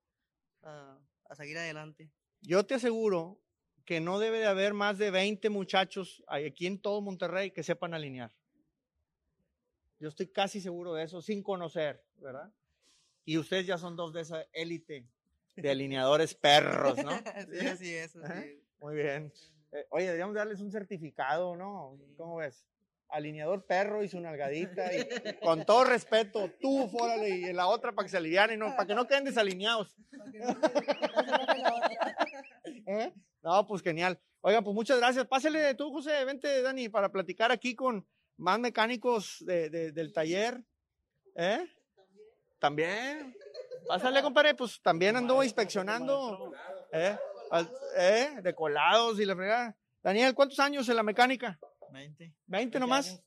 a, 0.63 0.99
a 1.29 1.35
seguir 1.35 1.57
adelante. 1.57 2.09
Yo 2.41 2.65
te 2.65 2.75
aseguro 2.75 3.39
que 3.85 3.99
no 3.99 4.19
debe 4.19 4.39
de 4.39 4.47
haber 4.47 4.73
más 4.73 4.97
de 4.97 5.11
20 5.11 5.49
muchachos 5.49 6.23
aquí 6.27 6.67
en 6.67 6.79
todo 6.79 7.01
Monterrey 7.01 7.51
que 7.51 7.63
sepan 7.63 7.93
alinear. 7.93 8.31
Yo 9.99 10.09
estoy 10.09 10.27
casi 10.27 10.61
seguro 10.61 10.93
de 10.93 11.03
eso, 11.03 11.21
sin 11.21 11.43
conocer, 11.43 12.03
¿verdad? 12.17 12.51
Y 13.23 13.37
ustedes 13.37 13.67
ya 13.67 13.77
son 13.77 13.95
dos 13.95 14.13
de 14.13 14.21
esa 14.21 14.45
élite 14.51 15.05
de 15.55 15.69
alineadores 15.69 16.33
perros, 16.33 16.97
¿no? 17.03 17.11
sí, 17.51 17.67
así 17.67 17.93
es. 17.93 18.15
así 18.15 18.39
es. 18.39 18.57
Muy 18.79 18.95
bien. 18.95 19.31
Eh, 19.71 19.85
oye, 19.89 20.05
deberíamos 20.05 20.35
darles 20.35 20.59
un 20.59 20.71
certificado, 20.71 21.55
¿no? 21.55 21.97
¿Cómo 22.17 22.37
ves? 22.37 22.65
Alineador 23.09 23.65
perro 23.65 24.03
y 24.03 24.07
su 24.07 24.19
nalgadita. 24.19 24.91
Y, 24.93 25.07
con 25.43 25.65
todo 25.65 25.83
respeto, 25.83 26.49
tú, 26.59 26.87
fórale, 26.89 27.29
y 27.29 27.53
la 27.53 27.67
otra 27.67 27.91
para 27.91 28.05
que 28.05 28.09
se 28.09 28.17
alivianen, 28.17 28.59
¿no? 28.59 28.75
Para 28.75 28.87
que 28.87 28.95
no 28.95 29.07
queden 29.07 29.25
desalineados. 29.25 29.95
¿Eh? 32.87 33.13
No, 33.43 33.65
pues 33.67 33.81
genial. 33.81 34.19
Oiga, 34.41 34.61
pues 34.61 34.73
muchas 34.75 34.97
gracias. 34.97 35.25
Pásale 35.27 35.73
tú, 35.75 35.91
José, 35.91 36.23
vente, 36.25 36.61
Dani, 36.61 36.89
para 36.89 37.11
platicar 37.11 37.51
aquí 37.51 37.75
con 37.75 38.05
más 38.37 38.59
mecánicos 38.59 39.37
de- 39.45 39.69
de- 39.69 39.91
del 39.91 40.13
taller. 40.13 40.63
¿Eh? 41.35 41.65
También. 42.59 43.35
Pásale, 43.87 44.21
compadre, 44.21 44.53
pues 44.55 44.79
también 44.81 45.15
ando 45.15 45.43
inspeccionando. 45.43 46.53
¿Eh? 46.91 47.17
¿Eh? 47.97 48.29
De 48.41 48.53
colados 48.53 49.19
y 49.19 49.25
la 49.25 49.35
fregada. 49.35 49.77
Daniel, 50.03 50.33
¿cuántos 50.33 50.59
años 50.59 50.87
en 50.89 50.95
la 50.95 51.03
mecánica? 51.03 51.59
20. 51.91 52.33
¿20 52.47 52.79
nomás? 52.79 53.21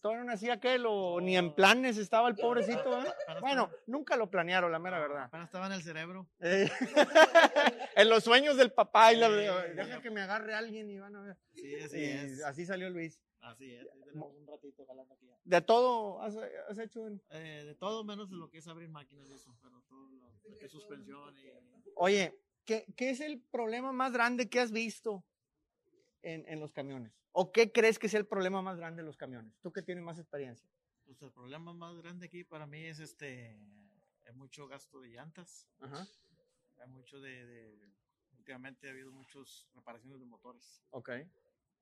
Todavía 0.00 0.24
no 0.24 0.30
nacía 0.30 0.54
aquel 0.54 0.84
o 0.86 1.20
ni 1.20 1.36
en 1.36 1.52
planes 1.54 1.96
estaba 1.96 2.28
el 2.28 2.36
pobrecito, 2.36 3.00
¿eh? 3.02 3.12
Bueno, 3.40 3.70
nunca 3.86 4.16
lo 4.16 4.30
planearon, 4.30 4.70
la 4.70 4.78
mera 4.78 4.98
verdad. 5.00 5.24
Apenas 5.24 5.46
estaba 5.48 5.66
en 5.66 5.72
el 5.72 5.82
cerebro. 5.82 6.26
Eh, 6.40 6.70
en 7.96 8.08
los 8.08 8.22
sueños 8.24 8.56
del 8.56 8.72
papá 8.72 9.12
y 9.12 9.16
la 9.16 9.28
Sí. 9.28 9.74
deja 9.76 10.00
que 10.00 10.10
me 10.10 10.20
agarre 10.20 10.54
alguien 10.54 10.88
y 10.90 10.98
van 10.98 11.16
a 11.16 11.22
ver. 11.22 11.36
Sí, 11.54 11.74
así 11.76 12.04
es. 12.04 12.42
así 12.44 12.64
salió 12.66 12.88
Luis. 12.90 13.20
Así 13.40 13.74
es. 13.74 13.86
ahí 13.92 14.00
tenemos 14.04 14.32
un 14.34 14.46
ratito 14.46 14.84
jalando 14.86 15.14
aquí. 15.14 15.26
ya. 15.26 15.36
De 15.44 15.60
todo 15.62 16.22
has, 16.22 16.36
has 16.68 16.78
hecho. 16.78 17.08
Eh, 17.30 17.64
de 17.66 17.74
todo 17.74 18.04
menos 18.04 18.30
lo 18.30 18.50
que 18.50 18.58
es 18.58 18.68
abrir 18.68 18.88
máquinas 18.88 19.28
y 19.28 19.32
eso, 19.32 19.56
pero 19.62 19.80
todo 19.88 20.08
lo, 20.10 20.30
lo 20.48 20.58
que 20.58 20.66
es 20.66 20.72
suspensión 20.72 21.36
y 21.38 21.50
Oye, 21.94 22.38
¿qué, 22.64 22.84
qué 22.96 23.10
es 23.10 23.20
el 23.20 23.40
problema 23.50 23.92
más 23.92 24.12
grande 24.12 24.48
que 24.48 24.60
has 24.60 24.70
visto 24.70 25.24
en, 26.22 26.44
en 26.48 26.60
los 26.60 26.72
camiones? 26.72 27.12
¿O 27.32 27.52
qué 27.52 27.72
crees 27.72 27.98
que 27.98 28.06
es 28.06 28.14
el 28.14 28.26
problema 28.26 28.62
más 28.62 28.76
grande 28.76 29.02
de 29.02 29.06
los 29.06 29.16
camiones? 29.16 29.58
Tú 29.60 29.72
que 29.72 29.82
tienes 29.82 30.04
más 30.04 30.18
experiencia. 30.18 30.68
Pues 31.04 31.22
el 31.22 31.32
problema 31.32 31.72
más 31.72 31.96
grande 31.96 32.26
aquí 32.26 32.44
para 32.44 32.66
mí 32.66 32.84
es 32.84 33.00
este, 33.00 33.58
hay 34.26 34.32
mucho 34.34 34.66
gasto 34.68 35.00
de 35.00 35.08
llantas, 35.08 35.68
Ajá. 35.80 36.06
hay 36.80 36.88
mucho 36.88 37.20
de, 37.20 37.46
de- 37.46 37.92
últimamente 38.36 38.88
ha 38.88 38.90
habido 38.90 39.10
muchas 39.12 39.68
reparaciones 39.74 40.20
de 40.20 40.26
motores. 40.26 40.82
Ok. 40.90 41.10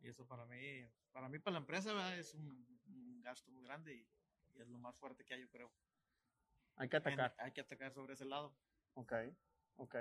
Y 0.00 0.08
eso 0.08 0.26
para 0.26 0.44
mí, 0.46 0.86
para 1.12 1.28
mí, 1.28 1.38
para 1.38 1.54
la 1.54 1.58
empresa, 1.60 1.92
¿verdad? 1.92 2.18
es 2.18 2.34
un, 2.34 2.66
un 2.86 3.20
gasto 3.22 3.50
muy 3.50 3.64
grande 3.64 3.94
y, 3.94 4.08
y 4.54 4.60
es 4.60 4.68
lo 4.68 4.78
más 4.78 4.96
fuerte 4.96 5.24
que 5.24 5.34
hay, 5.34 5.40
yo 5.40 5.48
creo. 5.50 5.72
Hay 6.76 6.88
que 6.88 6.96
atacar. 6.96 7.34
Hay, 7.38 7.46
hay 7.46 7.52
que 7.52 7.62
atacar 7.62 7.92
sobre 7.92 8.14
ese 8.14 8.26
lado. 8.26 8.54
Ok, 8.94 9.12
ok. 9.76 9.96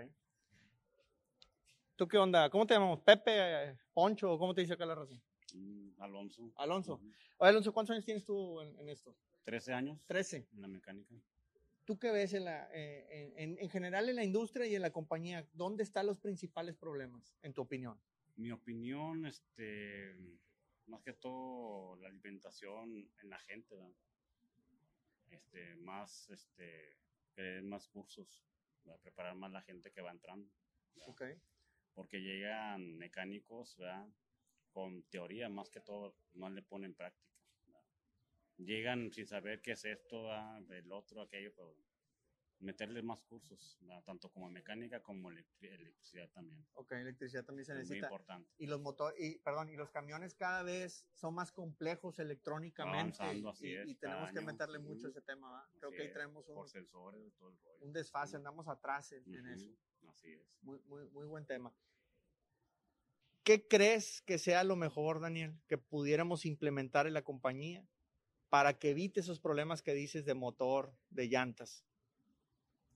¿Tú 1.95 2.07
qué 2.07 2.17
onda? 2.17 2.49
¿Cómo 2.49 2.65
te 2.65 2.73
llamamos? 2.73 2.99
¿Pepe? 3.01 3.31
eh, 3.69 3.77
¿Poncho? 3.93 4.31
¿o 4.33 4.37
¿Cómo 4.39 4.53
te 4.53 4.61
dice 4.61 4.73
acá 4.73 4.85
la 4.85 4.95
razón? 4.95 5.21
Mm, 5.53 6.01
Alonso. 6.01 6.51
Alonso. 6.57 6.99
Oye, 7.37 7.49
Alonso, 7.49 7.73
¿cuántos 7.73 7.93
años 7.93 8.05
tienes 8.05 8.25
tú 8.25 8.59
en, 8.61 8.77
en 8.79 8.89
esto? 8.89 9.15
13 9.45 9.73
años. 9.73 9.99
Trece. 10.05 10.47
En 10.53 10.61
la 10.61 10.67
mecánica. 10.67 11.15
¿Tú 11.85 11.97
qué 11.99 12.11
ves 12.11 12.33
en, 12.33 12.45
la, 12.45 12.67
eh, 12.73 13.05
en, 13.11 13.51
en- 13.51 13.57
en 13.59 13.69
general 13.69 14.09
en 14.09 14.15
la 14.15 14.23
industria 14.23 14.65
y 14.65 14.75
en 14.75 14.81
la 14.81 14.91
compañía? 14.91 15.47
¿Dónde 15.53 15.83
están 15.83 16.07
los 16.07 16.17
principales 16.19 16.75
problemas, 16.75 17.37
en 17.43 17.53
tu 17.53 17.61
opinión? 17.61 17.97
Mi 18.35 18.51
opinión, 18.51 19.25
este, 19.27 20.15
más 20.87 21.01
que 21.03 21.13
todo 21.13 21.95
la 21.97 22.09
alimentación 22.09 23.07
en 23.21 23.29
la 23.29 23.37
gente, 23.39 23.75
¿verdad? 23.75 23.91
Este, 25.29 25.75
más, 25.77 26.29
este, 26.29 26.97
querer 27.35 27.63
más 27.63 27.87
cursos, 27.87 28.41
¿verdad? 28.83 28.99
preparar 29.01 29.35
más 29.35 29.51
la 29.51 29.61
gente 29.61 29.91
que 29.91 30.01
va 30.01 30.11
entrando. 30.11 30.49
¿verdad? 30.95 31.09
Ok. 31.09 31.21
Porque 31.95 32.21
llegan 32.21 32.97
mecánicos, 32.97 33.77
¿verdad? 33.77 34.07
Con 34.69 35.03
teoría, 35.09 35.49
más 35.49 35.69
que 35.69 35.79
todo, 35.79 36.13
no 36.33 36.49
le 36.49 36.61
ponen 36.61 36.93
práctica. 36.93 37.33
¿verdad? 37.65 37.85
Llegan 38.57 39.11
sin 39.11 39.25
saber 39.25 39.61
qué 39.61 39.71
es 39.71 39.85
esto, 39.85 40.23
¿verdad? 40.23 40.69
el 40.71 40.91
otro, 40.91 41.21
aquello, 41.21 41.53
pero 41.55 41.73
meterle 42.59 43.01
más 43.01 43.21
cursos, 43.23 43.77
¿verdad? 43.81 44.03
tanto 44.03 44.29
como 44.29 44.49
mecánica 44.49 45.01
como 45.01 45.29
electri- 45.31 45.71
electricidad 45.73 46.29
también. 46.31 46.65
Ok, 46.73 46.91
electricidad 46.93 47.45
también 47.45 47.65
se 47.65 47.71
Es 47.73 47.77
muy 47.77 47.97
necesita. 47.97 48.07
importante. 48.07 48.49
Y 48.57 48.67
los 48.67 48.81
motores, 48.81 49.19
y 49.19 49.39
perdón, 49.39 49.69
y 49.69 49.75
los 49.75 49.89
camiones 49.89 50.35
cada 50.35 50.63
vez 50.63 51.05
son 51.13 51.33
más 51.35 51.51
complejos 51.51 52.19
electrónicamente 52.19 53.17
Avanzando, 53.17 53.49
así 53.49 53.67
y- 53.67 53.75
es, 53.75 53.87
y 53.89 53.95
tenemos 53.95 54.29
cada 54.29 54.31
que 54.33 54.39
año. 54.39 54.51
meterle 54.51 54.79
mucho 54.79 55.07
a 55.07 55.09
ese 55.11 55.21
tema. 55.21 55.51
¿va? 55.51 55.69
Creo 55.79 55.89
Así 55.89 55.97
que 55.97 56.03
ahí 56.03 56.13
traemos 56.13 56.47
un, 56.47 56.55
por 56.55 56.69
sensores, 56.69 57.35
todo 57.37 57.49
el 57.49 57.57
rollo. 57.57 57.85
un 57.85 57.93
desfase, 57.93 58.37
andamos 58.37 58.67
atrás 58.67 59.11
en, 59.13 59.23
en 59.35 59.45
Ujú, 59.45 59.53
eso. 59.53 59.69
Así 60.17 60.33
es. 60.33 60.41
Muy, 60.61 60.79
muy, 60.87 61.05
muy 61.09 61.25
buen 61.25 61.45
tema. 61.45 61.73
¿Qué 63.43 63.67
crees 63.67 64.21
que 64.21 64.39
sea 64.39 64.63
lo 64.63 64.75
mejor, 64.75 65.19
Daniel, 65.19 65.59
que 65.67 65.77
pudiéramos 65.77 66.45
implementar 66.45 67.05
en 67.05 67.13
la 67.13 67.23
compañía 67.23 67.87
para 68.49 68.79
que 68.79 68.89
evite 68.89 69.19
esos 69.19 69.39
problemas 69.39 69.83
que 69.83 69.93
dices 69.93 70.25
de 70.25 70.33
motor, 70.33 70.97
de 71.09 71.27
llantas? 71.27 71.85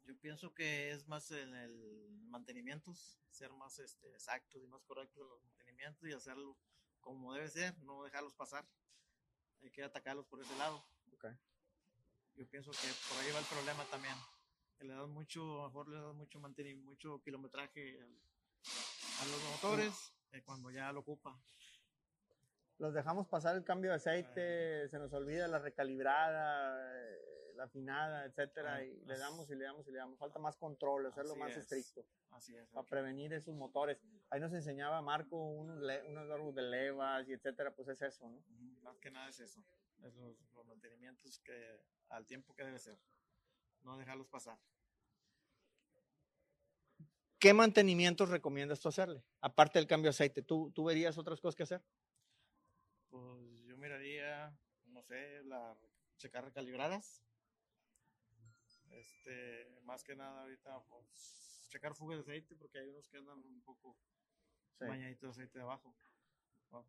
Yo 0.05 0.17
pienso 0.17 0.53
que 0.55 0.89
es 0.89 1.08
más 1.08 1.29
en 1.29 1.53
el 1.53 2.10
mantenimientos, 2.29 3.19
ser 3.29 3.51
más 3.53 3.77
este, 3.77 4.10
exactos 4.10 4.63
y 4.63 4.67
más 4.67 4.82
correctos 4.84 5.21
en 5.21 5.29
los 5.29 5.43
mantenimientos 5.43 6.10
y 6.10 6.13
hacerlo 6.13 6.58
como 6.99 7.34
debe 7.34 7.47
ser, 7.47 7.77
no 7.84 8.03
dejarlos 8.03 8.34
pasar. 8.34 8.67
Hay 9.62 9.69
que 9.69 9.84
atacarlos 9.84 10.25
por 10.25 10.41
ese 10.41 10.55
lado. 10.58 10.84
Yo 12.36 12.47
pienso 12.47 12.71
que 12.71 12.88
por 13.10 13.17
ahí 13.21 13.32
va 13.34 13.39
el 13.39 13.45
problema 13.45 13.84
también. 13.91 14.15
Que 14.79 14.85
le 14.85 14.93
das 14.93 15.07
mucho, 15.09 15.41
a 15.59 15.63
lo 15.63 15.67
mejor 15.67 15.89
le 15.89 15.97
das 15.99 16.15
mucho 16.15 16.39
mantenimiento, 16.39 16.89
mucho 16.89 17.21
kilometraje 17.21 17.99
al- 18.01 18.21
a 19.21 19.25
los 19.25 19.43
motores 19.51 20.13
eh, 20.31 20.41
cuando 20.43 20.71
ya 20.71 20.91
lo 20.93 21.01
ocupa. 21.01 21.37
Los 22.77 22.93
dejamos 22.93 23.27
pasar 23.27 23.57
el 23.57 23.65
cambio 23.65 23.89
de 23.91 23.97
aceite, 23.97 24.87
se 24.87 24.97
nos 24.97 25.11
olvida 25.11 25.49
la 25.49 25.59
recalibrada, 25.59 26.97
eh, 26.97 27.53
la 27.55 27.65
afinada, 27.65 28.23
etcétera, 28.23 28.75
Ah, 28.75 28.83
y 28.85 28.95
le 29.05 29.17
damos 29.17 29.49
y 29.49 29.55
le 29.55 29.65
damos 29.65 29.85
y 29.85 29.91
le 29.91 29.97
damos. 29.97 30.17
Falta 30.17 30.39
más 30.39 30.55
control, 30.55 31.05
hacerlo 31.07 31.35
más 31.35 31.51
es. 31.51 31.57
estricto 31.57 32.05
Así 32.31 32.55
es. 32.55 32.69
para 32.69 32.87
prevenir 32.87 33.33
esos 33.33 33.53
motores. 33.55 33.97
Ahí 34.29 34.39
nos 34.39 34.53
enseñaba 34.53 35.01
Marco 35.01 35.35
unos, 35.35 35.77
unos 36.07 36.29
árbol 36.31 36.55
de 36.55 36.61
levas 36.61 37.27
y 37.27 37.33
etcétera, 37.33 37.71
pues 37.75 37.89
es 37.89 38.01
eso, 38.01 38.29
¿no? 38.29 38.41
Más 38.81 38.97
que 38.99 39.11
nada 39.11 39.27
es 39.27 39.41
eso. 39.41 39.61
Es 40.05 40.15
los, 40.15 40.37
los 40.53 40.65
mantenimientos 40.65 41.39
que 41.39 41.81
al 42.07 42.25
tiempo 42.25 42.55
que 42.55 42.63
debe 42.63 42.79
ser. 42.79 42.97
No 43.83 43.97
dejarlos 43.97 44.27
pasar. 44.27 44.59
¿Qué 47.39 47.53
mantenimientos 47.53 48.29
recomiendas 48.29 48.81
tú 48.81 48.89
hacerle? 48.89 49.23
Aparte 49.39 49.79
del 49.79 49.87
cambio 49.87 50.09
de 50.09 50.15
aceite, 50.15 50.41
¿tú, 50.41 50.71
tú 50.75 50.83
verías 50.83 51.17
otras 51.17 51.39
cosas 51.39 51.55
que 51.55 51.63
hacer? 51.63 51.81
Pues 53.09 53.63
yo 53.65 53.77
miraría, 53.77 54.53
no 54.87 55.01
sé, 55.03 55.43
la 55.45 55.77
checar 56.17 56.43
recalibradas. 56.43 57.23
Este, 58.89 59.79
más 59.83 60.03
que 60.03 60.15
nada 60.15 60.41
ahorita, 60.41 60.83
pues, 60.89 61.67
checar 61.69 61.95
fuga 61.95 62.15
de 62.15 62.21
aceite, 62.21 62.55
porque 62.55 62.79
hay 62.79 62.89
unos 62.89 63.07
que 63.07 63.17
andan 63.17 63.37
un 63.37 63.61
poco 63.61 63.97
Sí. 64.77 64.85
bañaditos 64.85 65.21
de 65.37 65.43
aceite 65.43 65.59
de 65.59 65.63
abajo. 65.63 65.95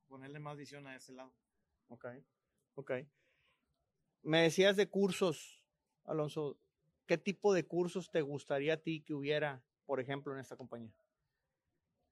Ponerle 0.09 0.39
más 0.41 0.57
visión 0.57 0.87
a 0.87 0.97
ese 0.97 1.13
lado. 1.13 1.33
Ok, 1.89 2.07
ok. 2.75 2.93
Me 4.23 4.43
decías 4.43 4.77
de 4.77 4.89
cursos, 4.89 5.65
Alonso. 6.05 6.59
¿Qué 7.11 7.19
tipo 7.19 7.53
de 7.53 7.67
cursos 7.67 8.09
te 8.09 8.23
gustaría 8.23 8.75
a 8.75 8.77
ti 8.77 9.03
que 9.03 9.15
hubiera, 9.15 9.61
por 9.85 9.99
ejemplo, 9.99 10.33
en 10.33 10.39
esta 10.39 10.57
compañía? 10.57 10.95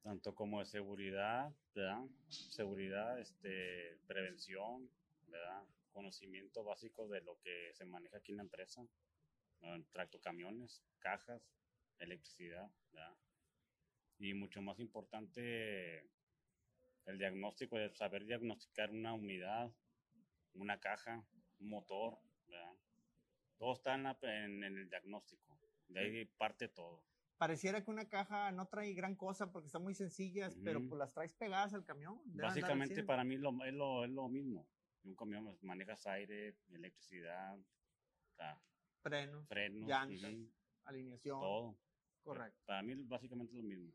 Tanto 0.02 0.34
como 0.34 0.58
de 0.58 0.66
seguridad, 0.66 1.54
¿verdad? 1.72 2.04
Seguridad, 2.26 3.20
este, 3.20 4.00
prevención, 4.08 4.90
¿verdad? 5.28 5.62
Conocimiento 5.92 6.64
básico 6.64 7.06
de 7.06 7.20
lo 7.20 7.38
que 7.38 7.70
se 7.74 7.84
maneja 7.84 8.16
aquí 8.16 8.32
en 8.32 8.38
la 8.38 8.42
empresa. 8.42 8.84
¿no? 9.61 9.80
Tractocamiones, 9.92 10.82
cajas, 10.98 11.48
electricidad, 12.00 12.68
¿verdad? 12.90 13.16
Y 14.18 14.34
mucho 14.34 14.62
más 14.62 14.80
importante, 14.80 16.11
el 17.04 17.18
diagnóstico, 17.18 17.78
de 17.78 17.94
saber 17.94 18.24
diagnosticar 18.24 18.90
una 18.90 19.14
unidad, 19.14 19.72
una 20.54 20.80
caja, 20.80 21.24
un 21.61 21.68
motor, 21.68 22.18
¿verdad? 22.48 22.74
Todo 23.59 23.73
está 23.73 23.94
en, 23.94 24.05
la- 24.05 24.18
en- 24.23 24.62
en 24.64 24.77
el 24.79 24.88
diagnóstico. 24.88 25.59
De 25.88 26.01
ahí 26.01 26.25
parte 26.25 26.68
todo. 26.68 27.03
Pareciera 27.38 27.83
que 27.85 27.90
una 27.90 28.09
caja 28.09 28.51
no 28.53 28.66
trae 28.66 28.92
gran 28.94 29.14
cosa 29.14 29.51
porque 29.53 29.66
están 29.66 29.83
muy 29.83 29.94
sencillas, 29.94 30.57
pero 30.64 30.81
Ujú. 30.81 30.88
pues 30.90 30.99
las 30.99 31.12
traes 31.14 31.33
pegadas 31.35 31.73
al 31.75 31.85
camión. 31.85 32.21
Básicamente 32.27 32.94
100. 32.97 33.07
para 33.07 33.25
mí 33.25 33.37
lo, 33.37 33.51
es, 33.64 33.73
lo, 33.75 34.05
es 34.05 34.11
lo 34.11 34.29
mismo. 34.29 34.66
Un 35.05 35.14
camión 35.14 35.44
pues, 35.44 35.62
manejas 35.62 36.07
aire, 36.09 36.57
electricidad, 36.73 37.57
sea, 38.37 38.61
frenos, 39.03 39.47
frenos, 39.49 39.88
llantas, 39.88 40.23
ujú, 40.35 40.51
alineación. 40.85 41.40
todo. 41.40 41.79
Correcto. 42.23 42.61
Para 42.66 42.83
mí 42.83 42.94
básicamente 42.97 43.53
es 43.57 43.62
lo 43.62 43.68
mismo. 43.68 43.92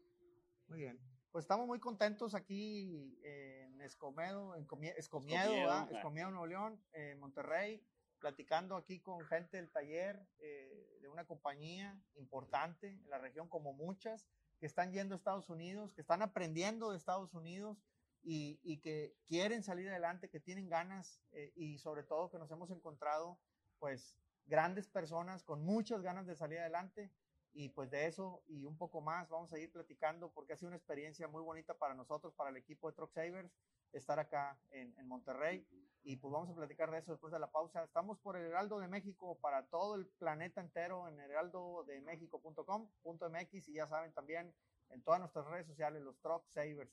Muy 0.68 0.80
bien. 0.80 1.00
Pues 1.32 1.44
estamos 1.44 1.68
muy 1.68 1.80
contentos 1.80 2.36
aquí 2.36 3.20
en 3.24 3.82
Escomedo, 3.82 4.56
en 4.56 4.66
Comie- 4.66 4.94
Escomiedo, 4.98 5.42
Escomiedo, 5.44 5.68
¿verdad? 5.68 5.90
ah. 5.92 5.96
Escomiedo, 5.98 6.30
Nuevo 6.32 6.48
León, 6.48 6.82
en 6.94 7.20
Monterrey, 7.20 7.84
platicando 8.24 8.78
aquí 8.78 9.02
con 9.02 9.26
gente 9.26 9.58
del 9.58 9.70
taller 9.70 10.18
eh, 10.40 10.98
de 11.02 11.10
una 11.10 11.26
compañía 11.26 12.02
importante 12.16 12.88
en 12.88 13.10
la 13.10 13.18
región, 13.18 13.50
como 13.50 13.74
muchas, 13.74 14.26
que 14.62 14.66
están 14.66 14.94
yendo 14.94 15.14
a 15.14 15.18
Estados 15.18 15.50
Unidos, 15.50 15.94
que 15.94 16.00
están 16.00 16.22
aprendiendo 16.22 16.90
de 16.90 16.98
Estados 16.98 17.34
Unidos 17.34 17.84
y, 18.24 18.80
que 18.82 19.14
quieren 19.28 19.62
salir 19.62 19.90
adelante, 19.90 20.30
que 20.30 20.40
tienen 20.40 20.70
ganas 20.70 21.22
eh, 21.34 21.52
y 21.58 21.80
sobre 21.80 22.04
todo 22.04 22.32
que 22.32 22.40
nos 22.40 22.50
hemos 22.50 22.72
encontrado, 22.72 23.38
pues, 23.78 24.16
grandes 24.46 24.88
personas 24.88 25.44
con 25.44 25.62
muchas 25.66 26.02
ganas 26.02 26.26
de 26.26 26.38
salir 26.38 26.60
adelante. 26.60 27.12
Y 27.56 27.70
pues 27.70 27.92
de 27.92 28.08
eso 28.08 28.42
y 28.48 28.64
un 28.64 28.78
poco 28.78 29.02
más 29.02 29.30
vamos 29.30 29.52
a 29.54 29.60
ir 29.60 29.70
platicando 29.70 30.32
porque 30.32 30.54
ha 30.54 30.58
sido 30.58 30.70
una 30.70 30.78
experiencia 30.78 31.28
muy 31.28 31.44
bonita 31.44 31.74
para 31.74 31.94
nosotros, 31.94 32.34
para 32.34 32.50
el 32.50 32.58
equipo 32.58 32.90
de 32.90 32.96
Truck 32.96 33.12
Savers, 33.12 33.52
estar 33.92 34.18
acá 34.18 34.58
en 34.72 35.08
Monterrey 35.08 35.68
y 36.04 36.18
pues 36.18 36.34
vamos 36.34 36.50
a 36.50 36.56
platicar 36.56 36.92
de 36.92 37.00
eso 37.00 37.12
después 37.12 37.32
de 37.32 37.40
la 37.40 37.50
pausa. 37.50 37.84
Estamos 37.84 38.20
por 38.20 38.36
el 38.36 38.46
Heraldo 38.46 38.80
de 38.80 38.88
México 38.88 39.40
para 39.42 39.66
todo 39.68 39.96
el 39.96 40.06
planeta 40.06 40.62
entero 40.62 41.08
en 41.08 41.20
heraldodemexico.com.mx 41.20 43.70
y 43.70 43.74
ya 43.74 43.88
saben 43.88 44.14
también 44.14 44.54
en 44.90 45.02
todas 45.02 45.22
nuestras 45.22 45.48
redes 45.48 45.66
sociales, 45.68 46.04
los 46.04 46.20
Truck 46.20 46.46
Savers. 46.50 46.92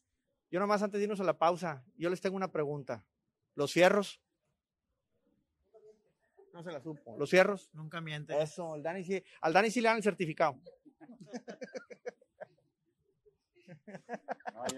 Yo 0.50 0.60
nomás 0.60 0.82
antes 0.82 0.98
de 0.98 1.04
irnos 1.04 1.20
a 1.20 1.24
la 1.24 1.38
pausa, 1.38 1.84
yo 1.96 2.08
les 2.08 2.20
tengo 2.20 2.36
una 2.36 2.52
pregunta. 2.52 3.04
¿Los 3.54 3.72
fierros? 3.72 4.22
No 6.52 6.62
se 6.62 6.70
la 6.72 6.80
supo. 6.80 7.16
¿Los 7.18 7.30
fierros? 7.30 7.70
Nunca 7.72 8.00
miente. 8.00 8.40
Eso, 8.40 8.74
al 8.74 8.82
Dani 8.82 9.04
sí, 9.04 9.22
al 9.40 9.52
Dani 9.52 9.70
sí 9.70 9.80
le 9.80 9.88
dan 9.88 9.98
el 9.98 10.02
certificado. 10.02 10.58